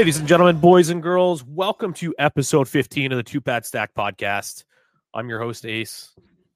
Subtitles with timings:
[0.00, 3.92] Ladies and gentlemen, boys and girls, welcome to episode 15 of the Two Pad Stack
[3.92, 4.64] podcast.
[5.12, 6.14] I'm your host, Ace,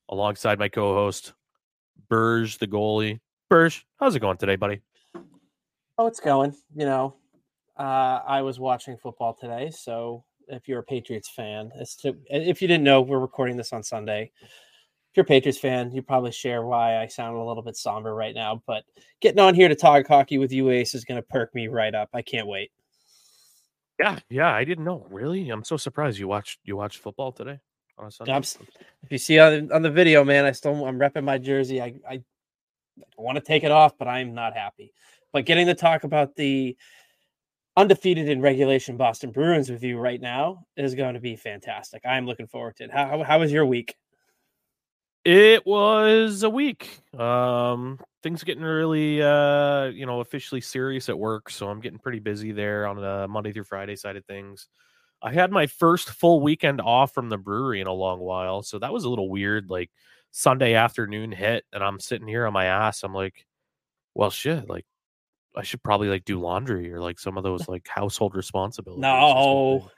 [0.09, 1.35] alongside my co host,
[2.09, 3.21] Burge, the goalie.
[3.51, 4.81] Burge, how's it going today, buddy?
[5.99, 6.57] Oh, it's going.
[6.75, 7.17] You know,
[7.77, 11.71] uh, I was watching football today, so if you're a Patriots fan,
[12.01, 14.33] to, if you didn't know, we're recording this on Sunday.
[14.41, 18.15] If you're a Patriots fan, you probably share why I sound a little bit somber
[18.15, 18.63] right now.
[18.67, 18.85] But
[19.21, 21.95] getting on here to talk hockey with you, Ace, is going to perk me right
[21.95, 22.09] up.
[22.15, 22.71] I can't wait.
[23.99, 25.07] Yeah, yeah, I didn't know.
[25.11, 27.61] Really, I'm so surprised you watched you watched football today
[27.97, 28.33] on a Sunday.
[28.33, 31.81] I'm, if you see on on the video, man, I still I'm repping my jersey.
[31.81, 32.23] I I, I
[33.19, 34.93] want to take it off, but I'm not happy.
[35.33, 36.77] But getting to talk about the
[37.77, 42.03] undefeated in regulation Boston Bruins with you right now is going to be fantastic.
[42.05, 42.91] I'm looking forward to it.
[42.93, 43.97] How, how, how was your week?
[45.25, 47.01] It was a week.
[47.19, 51.51] Um, things getting really, uh, you know, officially serious at work.
[51.51, 54.67] So I'm getting pretty busy there on the Monday through Friday side of things.
[55.23, 58.63] I had my first full weekend off from the brewery in a long while.
[58.63, 59.69] So that was a little weird.
[59.69, 59.91] Like
[60.33, 63.05] Sunday afternoon hit, and I'm sitting here on my ass.
[63.05, 63.47] I'm like,
[64.15, 64.87] well, shit, like
[65.55, 69.03] I should probably like do laundry or like some of those like household responsibilities.
[69.03, 69.91] No,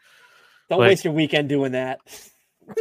[0.69, 2.01] don't waste your weekend doing that.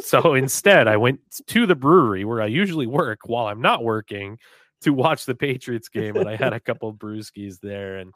[0.01, 4.39] so instead, I went to the brewery where I usually work while I'm not working
[4.85, 8.13] to watch the Patriots game, and I had a couple of brewskis there, and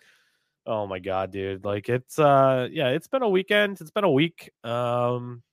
[0.66, 4.12] oh my god, dude, like it's uh yeah, it's been a weekend, it's been a
[4.12, 4.52] week.
[4.64, 5.44] Um,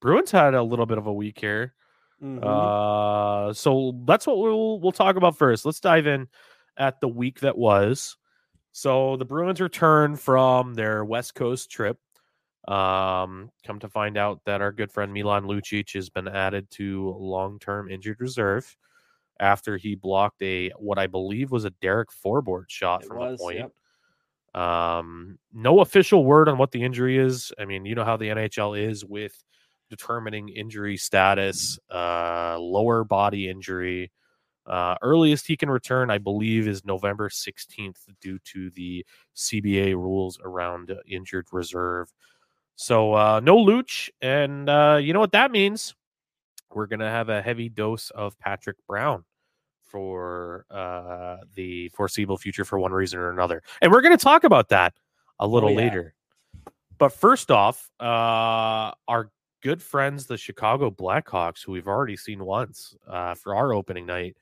[0.00, 1.74] Bruins had a little bit of a week here.
[2.22, 2.44] Mm-hmm.
[2.46, 5.64] Uh, so that's what we'll we'll talk about first.
[5.64, 6.28] Let's dive in
[6.76, 8.16] at the week that was.
[8.72, 11.98] So the Bruins return from their West Coast trip.
[12.68, 17.10] Um, come to find out that our good friend Milan Lucic has been added to
[17.18, 18.76] long-term injured reserve
[19.40, 23.38] after he blocked a what I believe was a Derek Forbort shot it from was,
[23.38, 23.58] the point.
[23.58, 23.72] Yep.
[24.62, 27.52] Um, no official word on what the injury is.
[27.58, 29.42] I mean, you know how the NHL is with
[29.88, 34.10] determining injury status, uh, lower body injury.
[34.66, 39.04] Uh, earliest he can return, I believe, is November 16th due to the
[39.34, 42.12] CBA rules around injured reserve.
[42.76, 45.94] So uh, no Luch, and uh, you know what that means?
[46.74, 49.24] We're gonna have a heavy dose of Patrick Brown
[49.84, 54.68] for uh, the foreseeable future for one reason or another, and we're gonna talk about
[54.70, 54.94] that
[55.38, 55.78] a little oh, yeah.
[55.78, 56.14] later.
[56.98, 59.30] But first off, uh, our
[59.62, 64.36] good friends, the Chicago Blackhawks, who we've already seen once uh, for our opening night,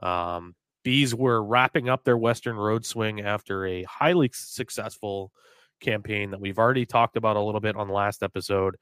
[0.00, 5.32] um, Bees were wrapping up their Western Road swing after a highly successful
[5.80, 8.76] campaign that we've already talked about a little bit on the last episode,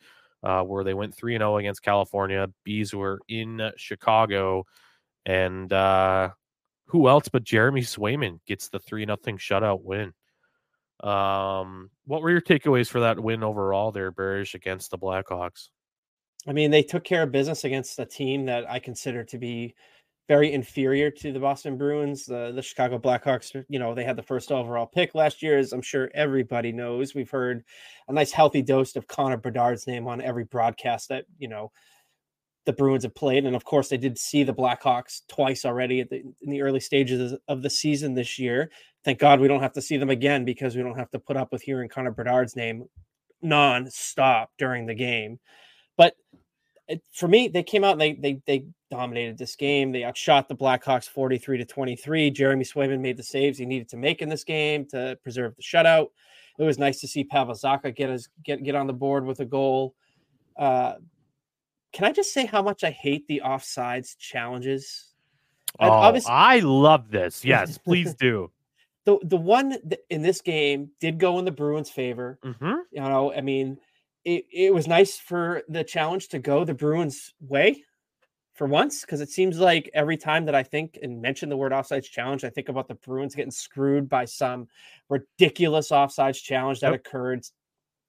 [0.46, 2.46] uh, where they went 3 0 against California.
[2.62, 4.64] Bees were in Chicago.
[5.26, 6.30] And uh,
[6.86, 10.12] who else but Jeremy Swayman gets the 3 0 shutout win?
[11.02, 15.68] Um, what were your takeaways for that win overall there, Barish, against the Blackhawks?
[16.46, 19.74] I mean, they took care of business against a team that I consider to be
[20.28, 22.26] very inferior to the Boston Bruins.
[22.26, 25.72] The Chicago Blackhawks, uh, you know, they had the first overall pick last year, as
[25.72, 27.14] I'm sure everybody knows.
[27.14, 27.64] We've heard
[28.08, 31.70] a nice healthy dose of Connor Bedard's name on every broadcast that you know
[32.64, 36.22] the Bruins have played, and of course, they did see the Blackhawks twice already the,
[36.42, 38.70] in the early stages of the season this year.
[39.04, 41.36] Thank God we don't have to see them again because we don't have to put
[41.36, 42.84] up with hearing Connor Bedard's name
[43.40, 45.38] non-stop during the game.
[45.96, 46.14] But
[46.88, 49.92] it, for me, they came out and they they they dominated this game.
[49.92, 52.30] They outshot the Blackhawks 43 to 23.
[52.30, 55.62] Jeremy Swayman made the saves he needed to make in this game to preserve the
[55.62, 56.08] shutout.
[56.58, 59.40] It was nice to see Pavel Zacha get his get get on the board with
[59.40, 59.94] a goal.
[60.56, 60.94] Uh,
[61.92, 65.12] can I just say how much I hate the offsides challenges?
[65.78, 67.44] Oh, I love this.
[67.44, 68.50] Yes, please do.
[69.04, 69.76] the the one
[70.08, 72.38] in this game did go in the Bruins' favor.
[72.42, 72.74] Mm-hmm.
[72.92, 73.78] You know, I mean,
[74.24, 77.84] it, it was nice for the challenge to go the Bruins' way
[78.56, 81.72] for once because it seems like every time that I think and mention the word
[81.72, 84.66] offsides challenge, I think about the Bruins getting screwed by some
[85.10, 87.00] ridiculous offsides challenge that yep.
[87.00, 87.44] occurred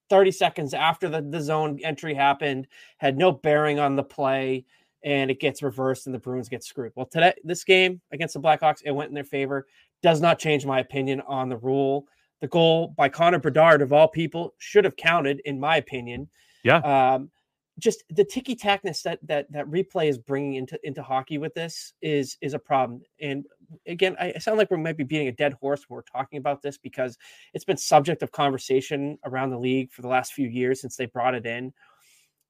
[0.10, 2.68] 30 seconds after the, the zone entry happened,
[2.98, 4.66] had no bearing on the play,
[5.04, 6.94] and it gets reversed and the Bruins get screwed.
[6.96, 9.68] Well, today, this game against the Blackhawks, it went in their favor.
[10.02, 12.06] Does not change my opinion on the rule.
[12.40, 16.30] The goal by Connor Bedard, of all people, should have counted, in my opinion.
[16.64, 16.78] Yeah.
[16.78, 17.32] Um,
[17.80, 21.94] just the ticky tackness that that that replay is bringing into into hockey with this
[22.02, 23.02] is is a problem.
[23.22, 23.46] And
[23.86, 26.62] again, I sound like we might be beating a dead horse when we're talking about
[26.62, 27.18] this because
[27.54, 31.06] it's been subject of conversation around the league for the last few years since they
[31.06, 31.74] brought it in.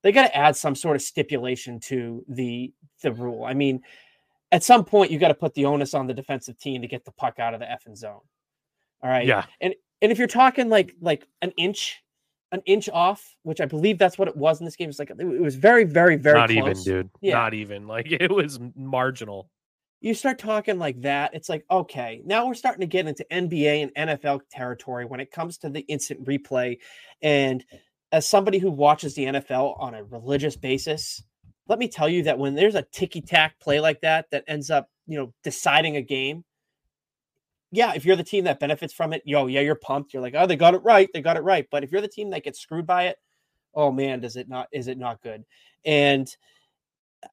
[0.03, 3.43] They got to add some sort of stipulation to the the rule.
[3.43, 3.81] I mean,
[4.51, 7.03] at some point you got to put the onus on the defensive team to get
[7.03, 8.21] the puck out of the effing zone.
[9.03, 9.27] All right.
[9.27, 9.45] Yeah.
[9.59, 12.01] And And if you're talking like like an inch,
[12.51, 15.09] an inch off, which I believe that's what it was in this game, it's like
[15.09, 16.57] it was very, very, very Not close.
[16.57, 17.09] even, dude.
[17.21, 17.33] Yeah.
[17.33, 17.87] Not even.
[17.87, 19.49] Like it was marginal.
[19.99, 23.91] you start talking like that, it's like, okay, now we're starting to get into NBA
[23.95, 26.77] and NFL territory when it comes to the instant replay.
[27.21, 27.65] And
[28.11, 31.23] as somebody who watches the NFL on a religious basis,
[31.67, 34.69] let me tell you that when there's a ticky tack play like that that ends
[34.69, 36.45] up, you know, deciding a game,
[37.71, 40.13] yeah, if you're the team that benefits from it, yo, yeah, you're pumped.
[40.13, 41.67] You're like, oh, they got it right, they got it right.
[41.69, 43.17] But if you're the team that gets screwed by it,
[43.73, 44.67] oh man, does it not?
[44.71, 45.43] Is it not good?
[45.85, 46.27] And
[47.23, 47.27] uh,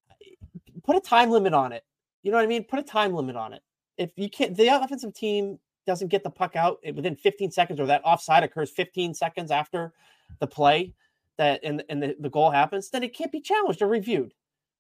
[0.83, 1.85] put a time limit on it.
[2.23, 2.65] You know what I mean?
[2.65, 3.63] Put a time limit on it.
[3.97, 7.87] If you can't, the offensive team doesn't get the puck out within 15 seconds, or
[7.87, 9.93] that offside occurs 15 seconds after
[10.41, 10.93] the play
[11.37, 14.33] that and and the, the goal happens, then it can't be challenged or reviewed.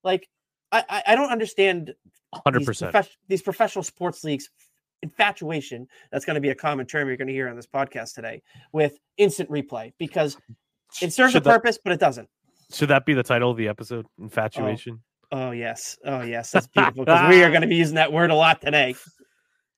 [0.02, 0.28] Like
[0.72, 1.94] I I, I don't understand
[2.32, 3.08] Hundred these, percent.
[3.28, 4.50] these professional sports leagues
[5.04, 5.86] infatuation.
[6.10, 8.42] That's going to be a common term you're going to hear on this podcast today
[8.72, 10.36] with instant replay because
[11.00, 12.28] it serves a Should that, purpose, but it doesn't.
[12.72, 14.06] should that be the title of the episode?
[14.18, 15.00] Oh, infatuation.
[15.30, 18.30] Oh yes, oh yes, that's beautiful because we are going to be using that word
[18.30, 18.94] a lot today.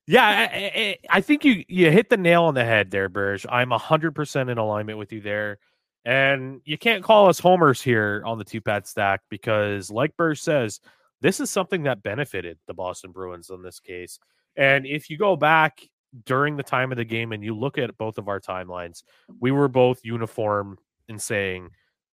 [0.06, 3.46] Yeah, I, I, I think you you hit the nail on the head there, Burge.
[3.49, 5.58] I'm hundred percent in alignment with you there,
[6.05, 10.40] and you can't call us homers here on the two pad stack because, like Burge
[10.40, 10.81] says,
[11.22, 14.19] this is something that benefited the Boston Bruins in this case.
[14.56, 15.81] And if you go back
[16.25, 19.03] during the time of the game and you look at both of our timelines,
[19.41, 21.70] we were both uniform in saying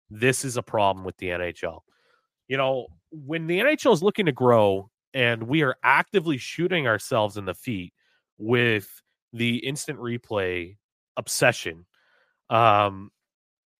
[0.09, 1.79] this is a problem with the NHL.
[2.47, 7.37] You know, when the NHL is looking to grow and we are actively shooting ourselves
[7.37, 7.93] in the feet
[8.37, 9.01] with
[9.31, 10.77] the instant replay
[11.17, 11.85] obsession.
[12.49, 13.11] Um,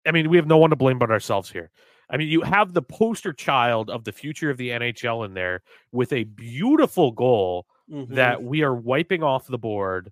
[0.05, 1.71] I mean, we have no one to blame but ourselves here.
[2.09, 5.63] I mean, you have the poster child of the future of the NHL in there
[5.91, 8.15] with a beautiful goal Mhm.
[8.15, 10.11] that we are wiping off the board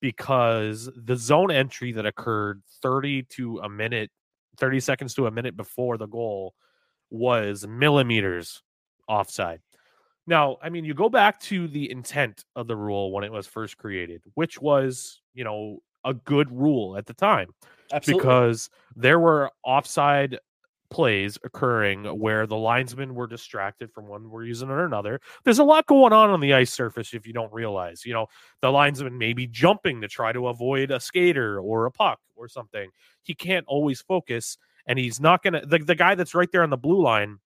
[0.00, 4.10] because the zone entry that occurred 30 to a minute,
[4.58, 6.54] 30 seconds to a minute before the goal
[7.10, 8.62] was millimeters
[9.08, 9.62] offside.
[10.26, 13.46] Now, I mean, you go back to the intent of the rule when it was
[13.46, 17.50] first created, which was, you know, a good rule at the time
[17.90, 18.40] Absolutely.
[18.40, 20.38] because there were offside
[20.90, 25.20] plays occurring where the linesmen were distracted from one reason or another.
[25.44, 28.04] There's a lot going on on the ice surface if you don't realize.
[28.04, 28.26] You know,
[28.62, 32.48] the linesman may be jumping to try to avoid a skater or a puck or
[32.48, 32.90] something.
[33.22, 35.60] He can't always focus, and he's not going to.
[35.66, 37.38] The, the guy that's right there on the blue line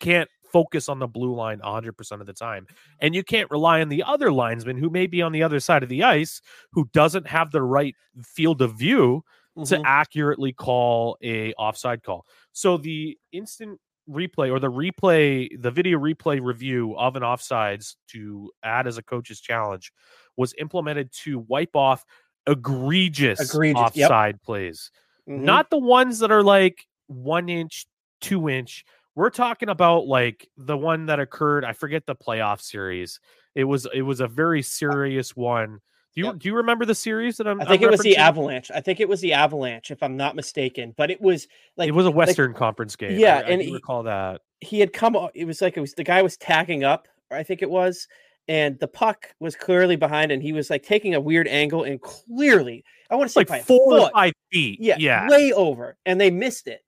[0.00, 2.66] can't focus on the blue line 100% of the time.
[3.00, 5.82] And you can't rely on the other linesman who may be on the other side
[5.82, 6.40] of the ice
[6.72, 9.22] who doesn't have the right field of view
[9.64, 9.82] to Mhm.
[9.86, 12.26] accurately call a offside call.
[12.56, 18.50] So the instant replay or the replay, the video replay review of an offsides to
[18.62, 19.92] add as a coach's challenge
[20.38, 22.02] was implemented to wipe off
[22.46, 24.06] egregious, Egregious, yep.
[24.06, 24.90] offside plays.
[25.28, 25.40] Mhm.
[25.40, 27.84] Not the ones that are like one inch,
[28.22, 28.86] two inch.
[29.14, 31.62] We're talking about like the one that occurred.
[31.62, 33.20] I forget the playoff series.
[33.54, 35.80] It was it was a very serious one.
[36.16, 36.38] Do you Yep.
[36.38, 37.60] do you remember the series that I'm?
[37.60, 38.16] I think I'm it was the?
[38.16, 38.70] Avalanche.
[38.74, 40.94] I think it was the Avalanche, if I'm not mistaken.
[40.96, 41.46] But it was
[41.76, 43.18] like it was a Western Conference game.
[43.18, 44.40] yeah, I, I and do he- recall that.
[44.60, 45.16] he had come.
[45.34, 47.06] It was like it was the guy was tagging up.
[47.30, 48.08] I think it was,
[48.48, 52.00] and the puck was clearly behind, and he was like taking a weird angle, and
[52.00, 54.12] clearly, I want to say Like four or foot.
[54.14, 54.78] five feet.
[54.80, 55.28] Yeah, yeah.
[55.28, 56.80] way over, and they missed it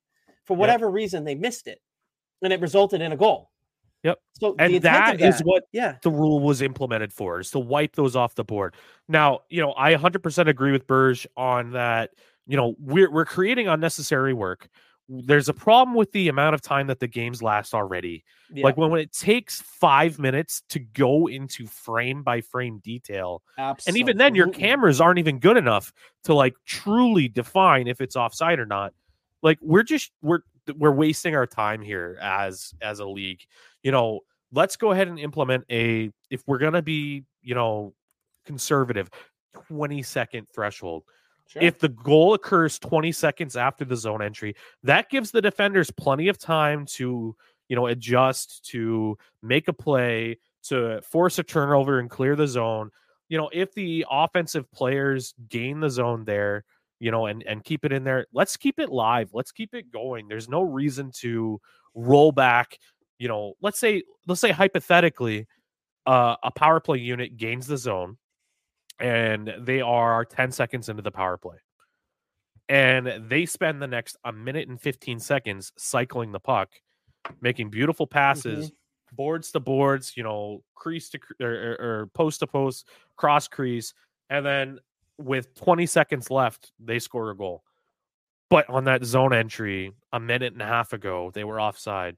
[0.46, 0.58] for Yep.
[0.60, 1.24] whatever reason.
[1.24, 1.80] They missed it,
[2.40, 3.50] and it resulted in a goal.
[4.04, 4.18] Yep.
[4.40, 7.58] So And that of is that- what yeah, the rule was implemented for is to
[7.58, 8.74] wipe those off the board.
[9.08, 12.10] Now, you know, I 100% agree with Burge on that.
[12.46, 14.68] You know, we're we're creating unnecessary work.
[15.10, 18.24] There's a problem with the amount of time that the games last already.
[18.52, 23.42] yeah, Like when, when it takes five minutes to go into frame by frame detail,
[23.86, 25.92] and even then, your cameras aren't even good enough
[26.24, 28.92] to like truly define if it's offside or not.
[29.42, 30.40] Like we're just we're
[30.76, 33.42] we're wasting our time here as as a league.
[33.82, 34.20] You know,
[34.52, 37.94] let's go ahead and implement a if we're gonna be you know
[38.44, 39.08] conservative,
[39.54, 41.04] twenty second threshold.
[41.48, 41.62] Sure.
[41.62, 46.28] If the goal occurs 20 seconds after the zone entry, that gives the defenders plenty
[46.28, 47.34] of time to,
[47.68, 52.90] you know, adjust, to make a play, to force a turnover and clear the zone.
[53.30, 56.64] You know, if the offensive players gain the zone there,
[57.00, 59.30] you know, and and keep it in there, let's keep it live.
[59.32, 60.28] Let's keep it going.
[60.28, 61.60] There's no reason to
[61.94, 62.78] roll back,
[63.18, 65.46] you know, let's say let's say hypothetically
[66.06, 68.16] uh, a power play unit gains the zone
[68.98, 71.56] and they are 10 seconds into the power play.
[72.68, 76.70] And they spend the next a minute and 15 seconds cycling the puck,
[77.40, 78.70] making beautiful passes,
[79.12, 82.86] boards to boards, you know, crease to or, or, or post to post,
[83.16, 83.94] cross crease.
[84.28, 84.78] And then
[85.18, 87.62] with 20 seconds left, they score a goal.
[88.50, 92.16] But on that zone entry a minute and a half ago, they were offside.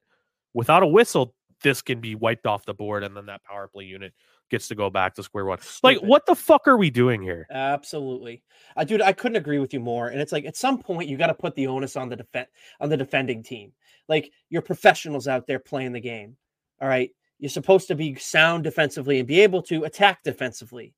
[0.55, 3.85] Without a whistle, this can be wiped off the board, and then that power play
[3.85, 4.13] unit
[4.51, 5.59] gets to go back to square one.
[5.83, 6.09] Like, Stupid.
[6.09, 7.47] what the fuck are we doing here?
[7.51, 8.43] Absolutely,
[8.77, 9.03] uh, dude.
[9.03, 10.09] I couldn't agree with you more.
[10.09, 12.49] And it's like at some point you got to put the onus on the defense
[12.81, 13.73] on the defending team.
[14.09, 16.37] Like you're professionals out there playing the game.
[16.81, 20.95] All right, you're supposed to be sound defensively and be able to attack defensively.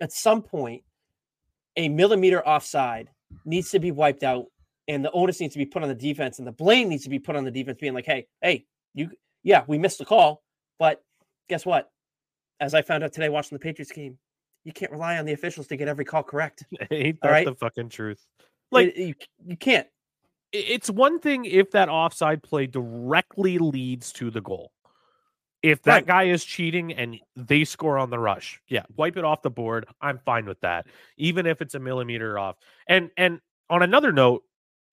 [0.00, 0.82] At some point,
[1.76, 3.10] a millimeter offside
[3.44, 4.46] needs to be wiped out,
[4.88, 7.10] and the onus needs to be put on the defense, and the blame needs to
[7.10, 8.64] be put on the defense, being like, "Hey, hey,
[8.94, 9.10] you,
[9.42, 10.42] yeah, we missed the call,
[10.78, 11.02] but
[11.48, 11.90] guess what?
[12.60, 14.18] As I found out today watching the Patriots game,
[14.64, 16.64] you can't rely on the officials to get every call correct.
[16.90, 17.46] Ain't that right.
[17.46, 18.24] the fucking truth?
[18.72, 19.14] Like, you,
[19.46, 19.86] you can't.
[20.52, 24.72] it's one thing if that offside play directly leads to the goal.
[25.62, 26.06] If that Right.
[26.06, 29.86] guy is cheating and they score on the rush, yeah, wipe it off the board.
[30.00, 30.86] I'm fine with that,
[31.16, 32.56] even if it's a millimeter off.
[32.86, 34.44] And and on another note,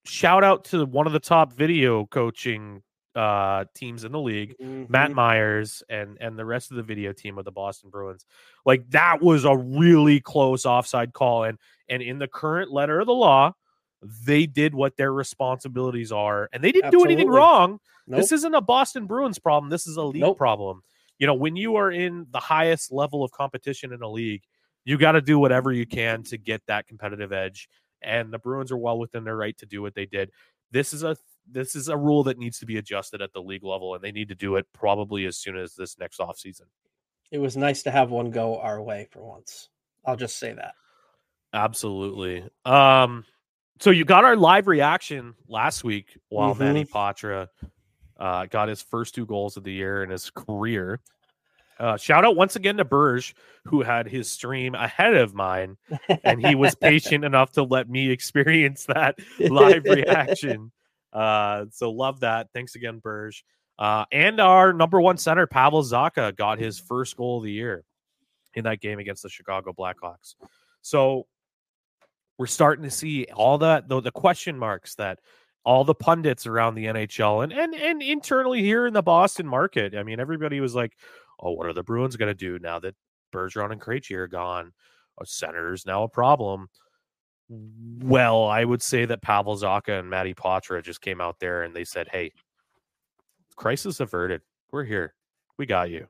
[0.05, 2.81] shout out to one of the top video coaching
[3.15, 4.55] uh teams in the league,
[4.87, 5.15] Matt Mhm.
[5.15, 8.25] Myers and and the rest of the video team of the Boston Bruins.
[8.65, 13.05] Like that was a really close offside call and and in the current letter of
[13.05, 13.53] the law,
[14.01, 17.79] they did what their responsibilities are and they didn't do anything wrong.
[18.07, 18.19] Nope.
[18.19, 19.69] This isn't a Boston Bruins problem.
[19.69, 20.37] This is a league Nope.
[20.37, 20.81] problem.
[21.19, 24.43] You know, when you are in the highest level of competition in a league,
[24.83, 27.69] you got to do whatever you can to get that competitive edge.
[28.01, 30.31] And the Bruins are well within their right to do what they did.
[30.71, 31.15] This is a
[31.49, 34.11] this is a rule that needs to be adjusted at the league level, and they
[34.11, 36.63] need to do it probably as soon as this next offseason.
[37.31, 39.69] It was nice to have one go our way for once.
[40.05, 40.73] I'll just say that.
[41.53, 42.43] Absolutely.
[42.65, 43.25] Um,
[43.79, 47.47] so you got our live reaction last week while Manny Poitras
[48.19, 50.99] uh, got his first two goals of the year in his career.
[51.79, 55.77] Uh, shout out once again to Burge, who had his stream ahead of mine,
[56.23, 60.71] and he was patient enough to let me experience that live reaction.
[61.11, 62.49] Uh, so love that.
[62.53, 63.43] Thanks again, Burge.
[63.79, 67.83] Uh, and our number one center, Pavel Zacha, got his first goal of the year
[68.53, 70.35] in that game against the Chicago Blackhawks.
[70.81, 71.25] So
[72.37, 75.19] we're starting to see all that the, the question marks that
[75.65, 79.95] all the pundits around the NHL and, and and internally here in the Boston market.
[79.95, 80.97] I mean, everybody was like,
[81.39, 82.95] "Oh, what are the Bruins going to do now that
[83.33, 84.73] Bergeron and Krejci are gone?
[85.19, 86.67] A center's now a problem."
[87.49, 91.75] Well, I would say that Pavel Zacha and Matty Poitras just came out there and
[91.75, 92.31] they said, "Hey,
[93.55, 94.41] crisis averted.
[94.71, 95.13] We're here.
[95.57, 96.07] We got you."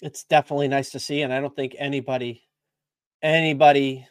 [0.00, 2.42] it's definitely nice to see, and I don't think anybody
[3.22, 4.06] anybody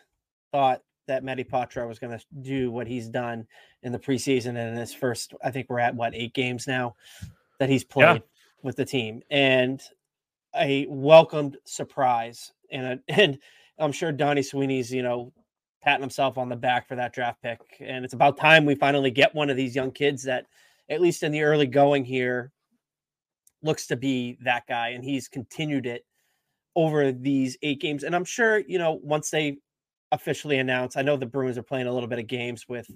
[0.52, 3.48] thought that Matty Poitras was going to do what he's done
[3.84, 5.34] in the preseason and in his first.
[5.44, 6.96] I think we're at what eight games now
[7.60, 8.20] that he's played Yeah.
[8.62, 9.82] with the team, and
[10.56, 12.52] a welcomed surprise.
[12.72, 13.40] And a, and
[13.80, 15.34] I'm sure Donnie Sweeney's you know
[15.84, 19.12] patting himself on the back for that draft pick, and it's about time we finally
[19.12, 20.46] get one of these young kids that,
[20.90, 22.52] at least in the early going here,
[23.64, 26.06] looks to be that guy, and he's continued it
[26.76, 28.04] over these eight games.
[28.04, 29.58] And I'm sure, you know, once they
[30.12, 30.98] officially announced.
[30.98, 32.90] I know the Bruins are playing a little bit of games with,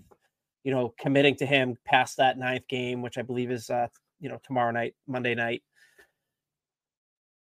[0.63, 3.87] you know, committing to him past that ninth game, which I believe is, uh,
[4.19, 5.63] you know, tomorrow night, Monday night.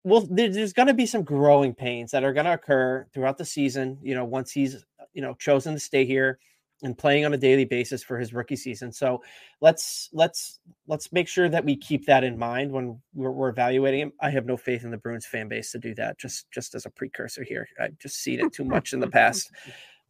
[0.04, 3.46] Well, there's going to be some growing pains that are going to occur throughout the
[3.46, 4.00] season.
[4.02, 6.40] You know, once he's, you know, chosen to stay here
[6.84, 8.92] and playing on a daily basis for his rookie season.
[8.92, 9.22] So
[9.62, 14.02] let's let's let's make sure that we keep that in mind when we're, we're evaluating
[14.02, 14.14] him.
[14.22, 16.18] I have no faith in the Bruins fan base to do that.
[16.18, 19.52] Just just as a precursor here, I've just seen it too much in the past.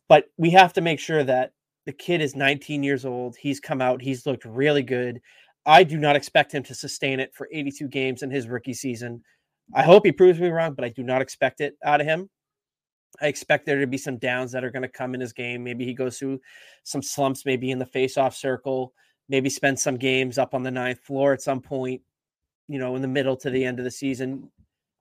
[0.07, 1.53] But we have to make sure that
[1.85, 3.35] the kid is 19 years old.
[3.39, 4.01] He's come out.
[4.01, 5.21] He's looked really good.
[5.65, 9.23] I do not expect him to sustain it for 82 games in his rookie season.
[9.73, 12.29] I hope he proves me wrong, but I do not expect it out of him.
[13.19, 15.63] I expect there to be some downs that are going to come in his game.
[15.63, 16.39] Maybe he goes through
[16.83, 18.93] some slumps, maybe in the face-off circle,
[19.27, 22.01] maybe spend some games up on the ninth floor at some point,
[22.67, 24.49] you know, in the middle to the end of the season.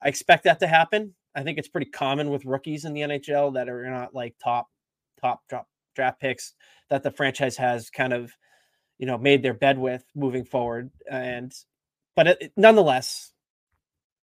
[0.03, 1.15] I expect that to happen.
[1.35, 4.69] I think it's pretty common with rookies in the NHL that are not like top,
[5.21, 6.55] top drop draft picks
[6.89, 8.33] that the franchise has kind of,
[8.99, 10.91] you know, made their bed with moving forward.
[11.09, 11.53] And,
[12.17, 13.33] but it, nonetheless,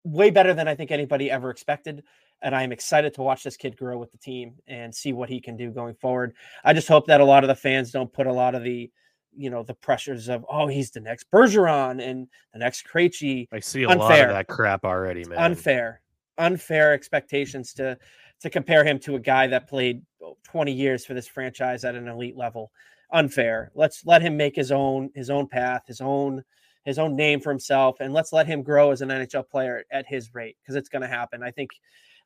[0.04, 2.04] way better than I think anybody ever expected
[2.44, 5.40] and I'm excited to watch this kid grow with the team and see what he
[5.40, 6.36] can do going forward.
[6.64, 8.92] I just hope that a lot of the fans don't put a lot of the,
[9.36, 13.48] you know, the pressures of oh he's the next Bergeron and the next Krejci.
[13.52, 14.28] I see a lot Unfair.
[14.28, 15.40] of that crap already, man.
[15.40, 16.02] Unfair,
[16.38, 17.98] unfair expectations to
[18.42, 20.02] to compare him to a guy that played
[20.44, 22.72] 20 years for this franchise at an elite level.
[23.14, 23.72] Unfair.
[23.74, 26.44] Let's let him make his own his own path, his own
[26.84, 30.06] his own name for himself, and let's let him grow as an NHL player at
[30.08, 31.42] his rate because it's going to happen.
[31.44, 31.72] I think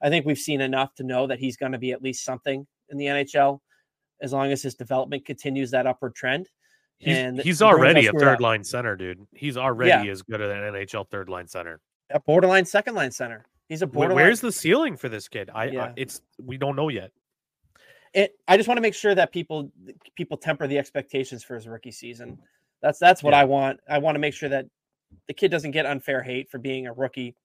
[0.02, 2.66] I think we've seen enough to know that he's going to be at least something
[2.90, 3.60] in the NHL
[4.22, 6.50] as long as his development continues that upward trend.
[7.00, 9.26] He's, and he's already a third line center, dude.
[9.32, 11.80] He's already as good as an NHL third line center.
[12.10, 13.46] a borderline second line center.
[13.70, 14.24] He's a borderline.
[14.24, 15.52] Where's the ceiling for this kid?
[15.54, 17.12] I, I it's we don't know yet.
[18.14, 19.72] it, I just want to make sure that people
[20.16, 22.40] people temper the expectations for his rookie season.
[22.82, 23.42] That's that's what Yeah.
[23.42, 23.80] I want.
[23.90, 24.66] I want to make sure that
[25.28, 27.36] the kid doesn't get unfair hate for being a rookie,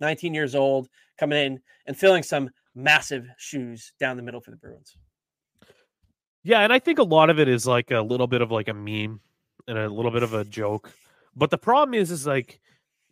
[0.00, 0.88] 19 years old,
[1.18, 4.96] coming in and filling some massive shoes down the middle for the Bruins.
[6.44, 8.68] Yeah, and I think a lot of it is like a little bit of like
[8.68, 9.20] a meme
[9.68, 10.92] and a little bit of a joke.
[11.36, 12.60] But the problem is, is like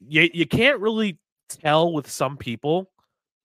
[0.00, 2.90] you you can't really tell with some people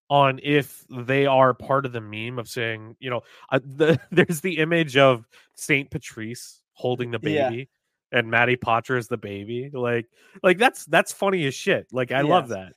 [0.10, 4.42] on if they are part of the meme of saying, you know, uh, the, there's
[4.42, 7.70] the image of Saint Patrice holding the baby
[8.16, 9.70] and Matty Poitras is the baby.
[9.72, 10.08] Like,
[10.42, 11.88] like that's that's funny as shit.
[11.92, 12.74] Like I love that.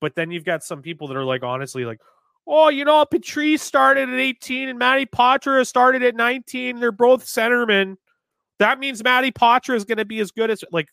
[0.00, 2.00] But then you've got some people that are like honestly like,
[2.48, 6.80] oh, you know, Patrice started at 18 and Matty Poitras started at 19.
[6.80, 7.96] They're both centermen.
[8.58, 10.88] That means Matty Poitras is going to be as good as like,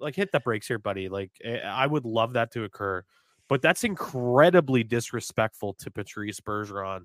[0.00, 1.08] like hit the brakes here, buddy.
[1.08, 3.04] Like eh, I would love that to occur,
[3.48, 7.02] but that's incredibly disrespectful to Patrice Bergeron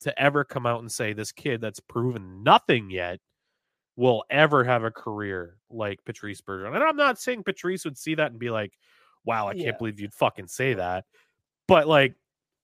[0.00, 3.20] to ever come out and say this kid that's proven nothing yet
[3.98, 6.76] will ever have a career like Patrice Bergeron.
[6.76, 8.78] And I'm not saying Patrice would see that and be like,
[9.24, 9.64] "Wow, I Yeah.
[9.64, 11.04] can't believe you'd fucking say that."
[11.66, 12.14] But like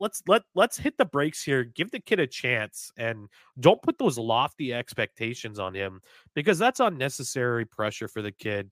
[0.00, 1.64] let's let let's hit the brakes here.
[1.64, 6.00] Give the kid a chance and don't put those lofty expectations on him
[6.34, 8.70] because that's unnecessary pressure for the kid.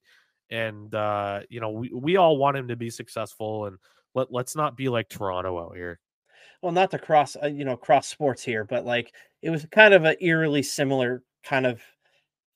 [0.51, 3.79] And uh, you know, we, we all want him to be successful and
[4.15, 5.99] let let's not be like Toronto out here.
[6.63, 9.95] Well, not to cross, uh, you know, cross sports here, but like it was kind
[9.95, 11.83] of an eerily similar kind of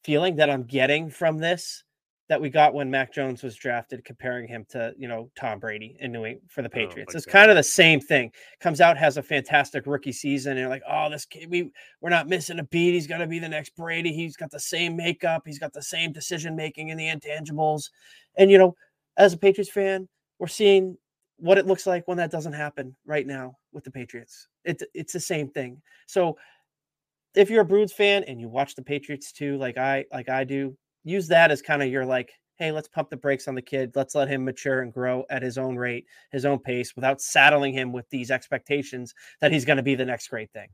[0.06, 1.82] feeling that I'm getting from this
[2.28, 5.96] that we got when Mac Jones was drafted, comparing him to you know Tom Brady
[6.00, 7.14] in New England for the Oh Patriots.
[7.14, 8.30] it's kind of the same thing.
[8.60, 12.10] Comes out has a fantastic rookie season, and you're like, oh, this kid, we we're
[12.10, 12.92] not missing a beat.
[12.92, 14.12] He's gonna be the next Brady.
[14.12, 15.42] He's got the same makeup.
[15.44, 17.90] He's got the same decision making in the intangibles,
[18.36, 18.76] and you know,
[19.16, 20.96] as a Patriots fan, we're seeing
[21.38, 24.46] what it looks like when that doesn't happen right now with the Patriots.
[24.64, 25.82] It, it's the same thing.
[26.06, 26.38] So
[27.36, 30.44] if you're a Bruins fan and you watch the Patriots too, like I like I
[30.44, 33.62] do, use that as kind of your like, hey, let's pump the brakes on the
[33.62, 33.92] kid.
[33.94, 37.72] Let's let him mature and grow at his own rate, his own pace, without saddling
[37.74, 40.68] him with these expectations that he's going to be the next great thing.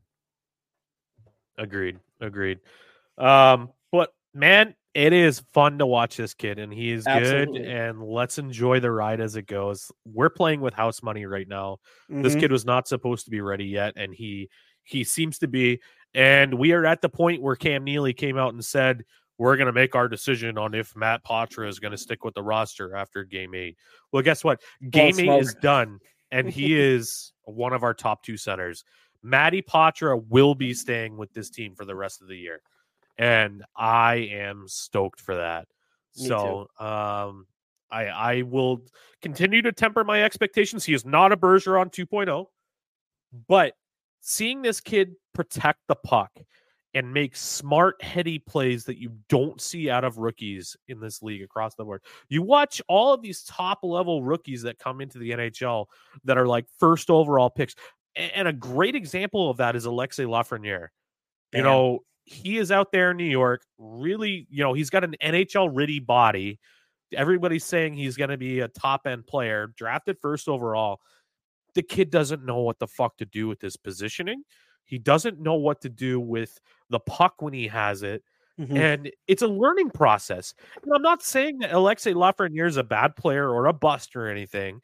[1.57, 1.99] Agreed.
[2.19, 2.59] Agreed.
[3.17, 7.61] Um, but man, it is fun to watch this kid, and he is Absolutely.
[7.61, 7.69] good.
[7.69, 9.91] And let's enjoy the ride as it goes.
[10.05, 11.79] We're playing with house money right now.
[12.09, 12.39] This Mhm.
[12.39, 14.49] kid was not supposed to be ready yet, and he
[14.83, 15.81] he seems to be.
[16.15, 19.03] And we are at the point where Cam Neely came out and said,
[19.37, 22.35] "We're going to make our decision on if Matt Poitras is going to stick with
[22.35, 23.77] the roster after Game eight.
[24.11, 24.61] Well, guess what?
[24.89, 25.99] Game Eight is done,
[26.31, 28.83] and he is one of our top two centers.
[29.23, 32.61] Matty Poitras will be staying with this team for the rest of the year,
[33.17, 35.67] and I am stoked for that.
[36.17, 37.47] Me so, um,
[37.89, 38.81] I I will
[39.21, 40.83] continue to temper my expectations.
[40.83, 42.45] He is not a Bergeron 2.0,
[43.47, 43.73] but
[44.23, 46.31] seeing this kid protect the puck
[46.93, 51.41] and make smart, heady plays that you don't see out of rookies in this league
[51.41, 52.01] across the board.
[52.29, 55.87] You watch all of these top level rookies that come into the NHL
[56.23, 57.75] that are like first overall picks.
[58.15, 60.87] And a great example of that is Alexis Lafreniere.
[61.51, 65.15] You know, he is out there in New York, really, you know, he's got an
[65.21, 66.59] NHL ready body.
[67.13, 70.99] Everybody's saying he's going to be a top end player, drafted first overall.
[71.75, 74.43] The kid doesn't know what the fuck to do with his positioning.
[74.85, 76.59] He doesn't know what to do with
[76.89, 78.23] the puck when he has it.
[78.59, 78.77] Mhm.
[78.77, 80.53] And it's a learning process.
[80.83, 84.27] And I'm not saying that Alexis Lafreniere is a bad player or a bust or
[84.27, 84.81] anything.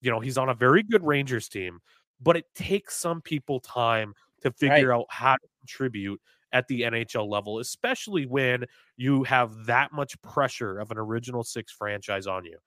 [0.00, 1.80] You know, he's on a very good Rangers team,
[2.20, 6.20] but it takes some people time to figure out how to contribute
[6.52, 8.64] at the NHL level, especially when
[8.96, 12.58] you have that much pressure of an original six franchise on you.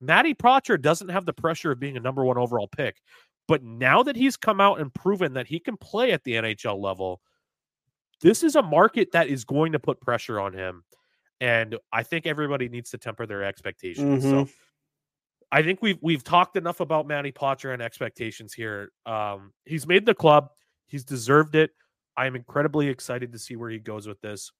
[0.00, 2.96] Matty Poitras doesn't have the pressure of being a number one overall pick,
[3.48, 6.80] but now that he's come out and proven that he can play at the NHL
[6.80, 7.20] level,
[8.20, 10.84] this is a market that is going to put pressure on him.
[11.40, 14.24] And I think everybody needs to temper their expectations.
[14.24, 14.52] So Mhm.
[15.52, 18.92] I think we've we've talked enough about Matty Poitras and expectations here.
[19.04, 20.50] Um, he's made the club.
[20.86, 21.72] He's deserved it.
[22.16, 24.52] I am incredibly excited to see where he goes with this.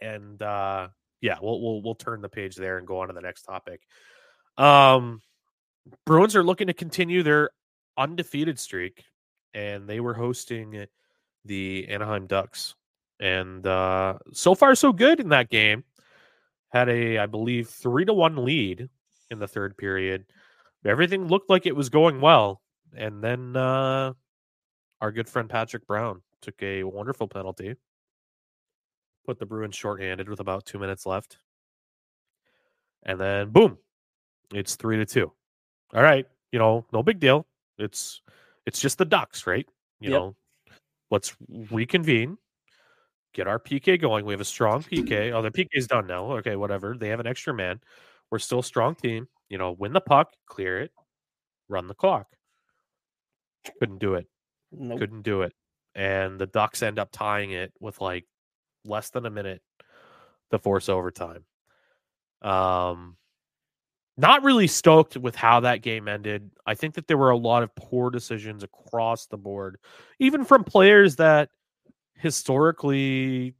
[0.00, 0.88] And uh,
[1.20, 3.82] yeah, we'll we'll we'll turn the page there and go on to the next topic.
[4.58, 5.22] Um,
[6.04, 7.50] Bruins are looking to continue their
[7.96, 9.04] undefeated streak,
[9.54, 10.86] and they were hosting
[11.44, 12.74] the Anaheim Ducks.
[13.20, 15.84] And uh, so far, so good in that game.
[16.70, 18.90] Had a, I believe, three to one lead
[19.30, 20.26] in the third period.
[20.84, 22.60] Everything looked like it was going well,
[22.94, 24.12] and then uh,
[25.00, 27.74] our good friend Patrick Brown took a wonderful penalty,
[29.26, 31.38] put the Bruins shorthanded with about two minutes left.
[33.04, 33.78] And then boom,
[34.52, 35.32] it's three to two.
[35.94, 37.46] All right, you know, no big deal.
[37.78, 38.22] It's
[38.66, 39.66] it's just the Ducks, right?
[40.00, 40.18] You Yep.
[40.20, 40.36] know,
[41.10, 41.34] let's
[41.70, 42.36] reconvene,
[43.32, 44.24] get our PK going.
[44.24, 45.32] We have a strong PK.
[45.32, 46.32] Oh, the PK is done now.
[46.38, 46.96] Okay, whatever.
[46.98, 47.80] They have an extra man.
[48.30, 49.28] We're still a strong team.
[49.48, 50.92] You know, win the puck, clear it,
[51.68, 52.26] run the clock.
[53.78, 54.26] Couldn't do it.
[54.72, 54.98] Nope.
[54.98, 55.54] Couldn't do it.
[55.94, 58.24] And the Ducks end up tying it with like
[58.84, 59.62] less than a minute
[60.50, 61.44] to force overtime.
[62.42, 63.16] Um
[64.18, 66.50] not really stoked with how that game ended.
[66.66, 69.78] I think that there were a lot of poor decisions across the board,
[70.18, 71.50] even from players that
[72.14, 73.54] historically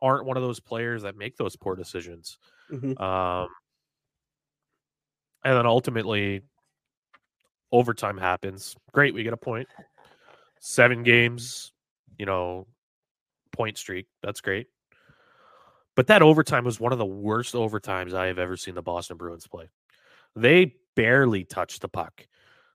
[0.00, 2.38] aren't one of those players that make those poor decisions.
[2.70, 2.98] Mhm.
[3.00, 3.48] Um,
[5.44, 6.42] and then ultimately,
[7.72, 8.76] overtime happens.
[8.92, 9.68] Great, we get a point.
[10.60, 11.72] Seven games,
[12.16, 12.68] you know,
[13.52, 14.06] point streak.
[14.22, 14.68] That's great.
[15.96, 19.16] But that overtime was one of the worst overtimes I have ever seen the Boston
[19.16, 19.68] Bruins play.
[20.34, 22.26] They barely touched the puck.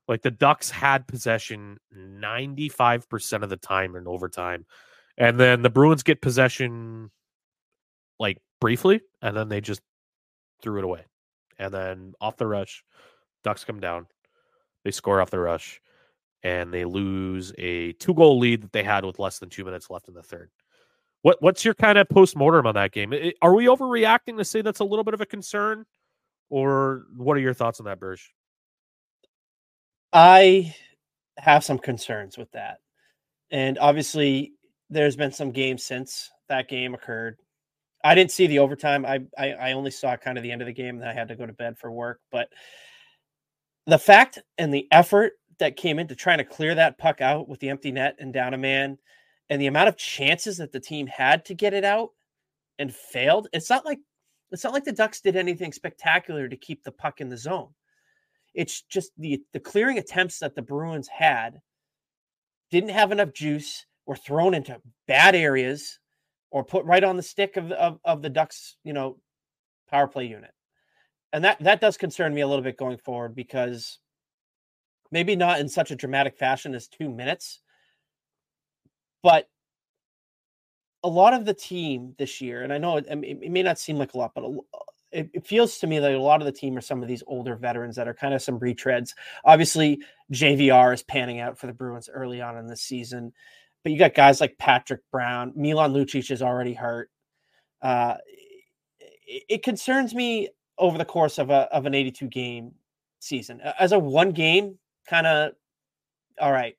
[0.07, 4.65] Like the Ducks had possession 95% of the time in overtime.
[5.17, 7.11] And then the Bruins get possession
[8.19, 9.81] like briefly, and then they just
[10.61, 11.05] threw it away.
[11.57, 12.83] And then off the rush,
[13.43, 14.07] Ducks come down.
[14.83, 15.81] They score off the rush,
[16.41, 19.89] and they lose a two goal lead that they had with less than two minutes
[19.89, 20.49] left in the third.
[21.21, 23.13] What what's your kind of post mortem on that game?
[23.41, 25.85] Are we overreacting to say that's a little bit of a concern,
[26.49, 28.33] or what are your thoughts on that, Burge?
[30.13, 30.73] I
[31.37, 32.79] have some concerns with that.
[33.51, 34.53] And obviously,
[34.89, 37.37] there's been some games since that game occurred.
[38.03, 39.05] I didn't see the overtime.
[39.05, 41.13] I, I I only saw kind of the end of the game, and then I
[41.13, 42.21] had to go to bed for work.
[42.31, 42.49] But
[43.87, 47.59] the fact and the effort that came into trying to clear that puck out with
[47.59, 48.97] the empty net and down a man,
[49.49, 52.11] and the amount of chances that the team had to get it out
[52.77, 53.47] and failed.
[53.53, 53.99] It's not like
[54.51, 57.69] it's not like the Ducks did anything spectacular to keep the puck in the zone.
[58.53, 61.61] It's just the the clearing attempts that the Bruins had
[62.71, 65.99] didn't have enough juice, were thrown into bad areas,
[66.51, 69.17] or put right on the stick of the, of, of the Ducks, you know,
[69.89, 70.51] power play unit.
[71.33, 73.99] And that that does concern me a little bit going forward because
[75.11, 77.61] maybe not in such a dramatic fashion as two minutes,
[79.23, 79.47] but
[81.03, 83.97] a lot of the team this year, and I know it, it may not seem
[83.97, 84.65] like a lot, but a l-
[85.11, 87.23] it, it feels to me that a lot of the team are some of these
[87.25, 89.13] older veterans that are kind of some retreads.
[89.43, 90.01] Obviously,
[90.31, 93.33] JVR is panning out for the Bruins early on in the season,
[93.83, 97.09] but you got guys like Patrick Brown, Milan Lucic is already hurt.
[97.81, 98.17] Uh,
[98.99, 102.73] it, it concerns me over the course of a of an 82 game
[103.19, 103.61] season.
[103.79, 104.77] As a one game
[105.07, 105.53] kind of,
[106.39, 106.75] all right,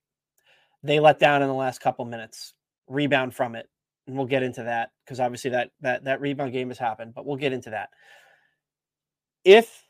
[0.83, 2.55] they let down in the last couple minutes,
[2.89, 3.69] rebound from it,
[4.07, 7.27] and we'll get into that because obviously that that that rebound game has happened, but
[7.27, 7.91] we'll get into that.
[9.45, 9.85] If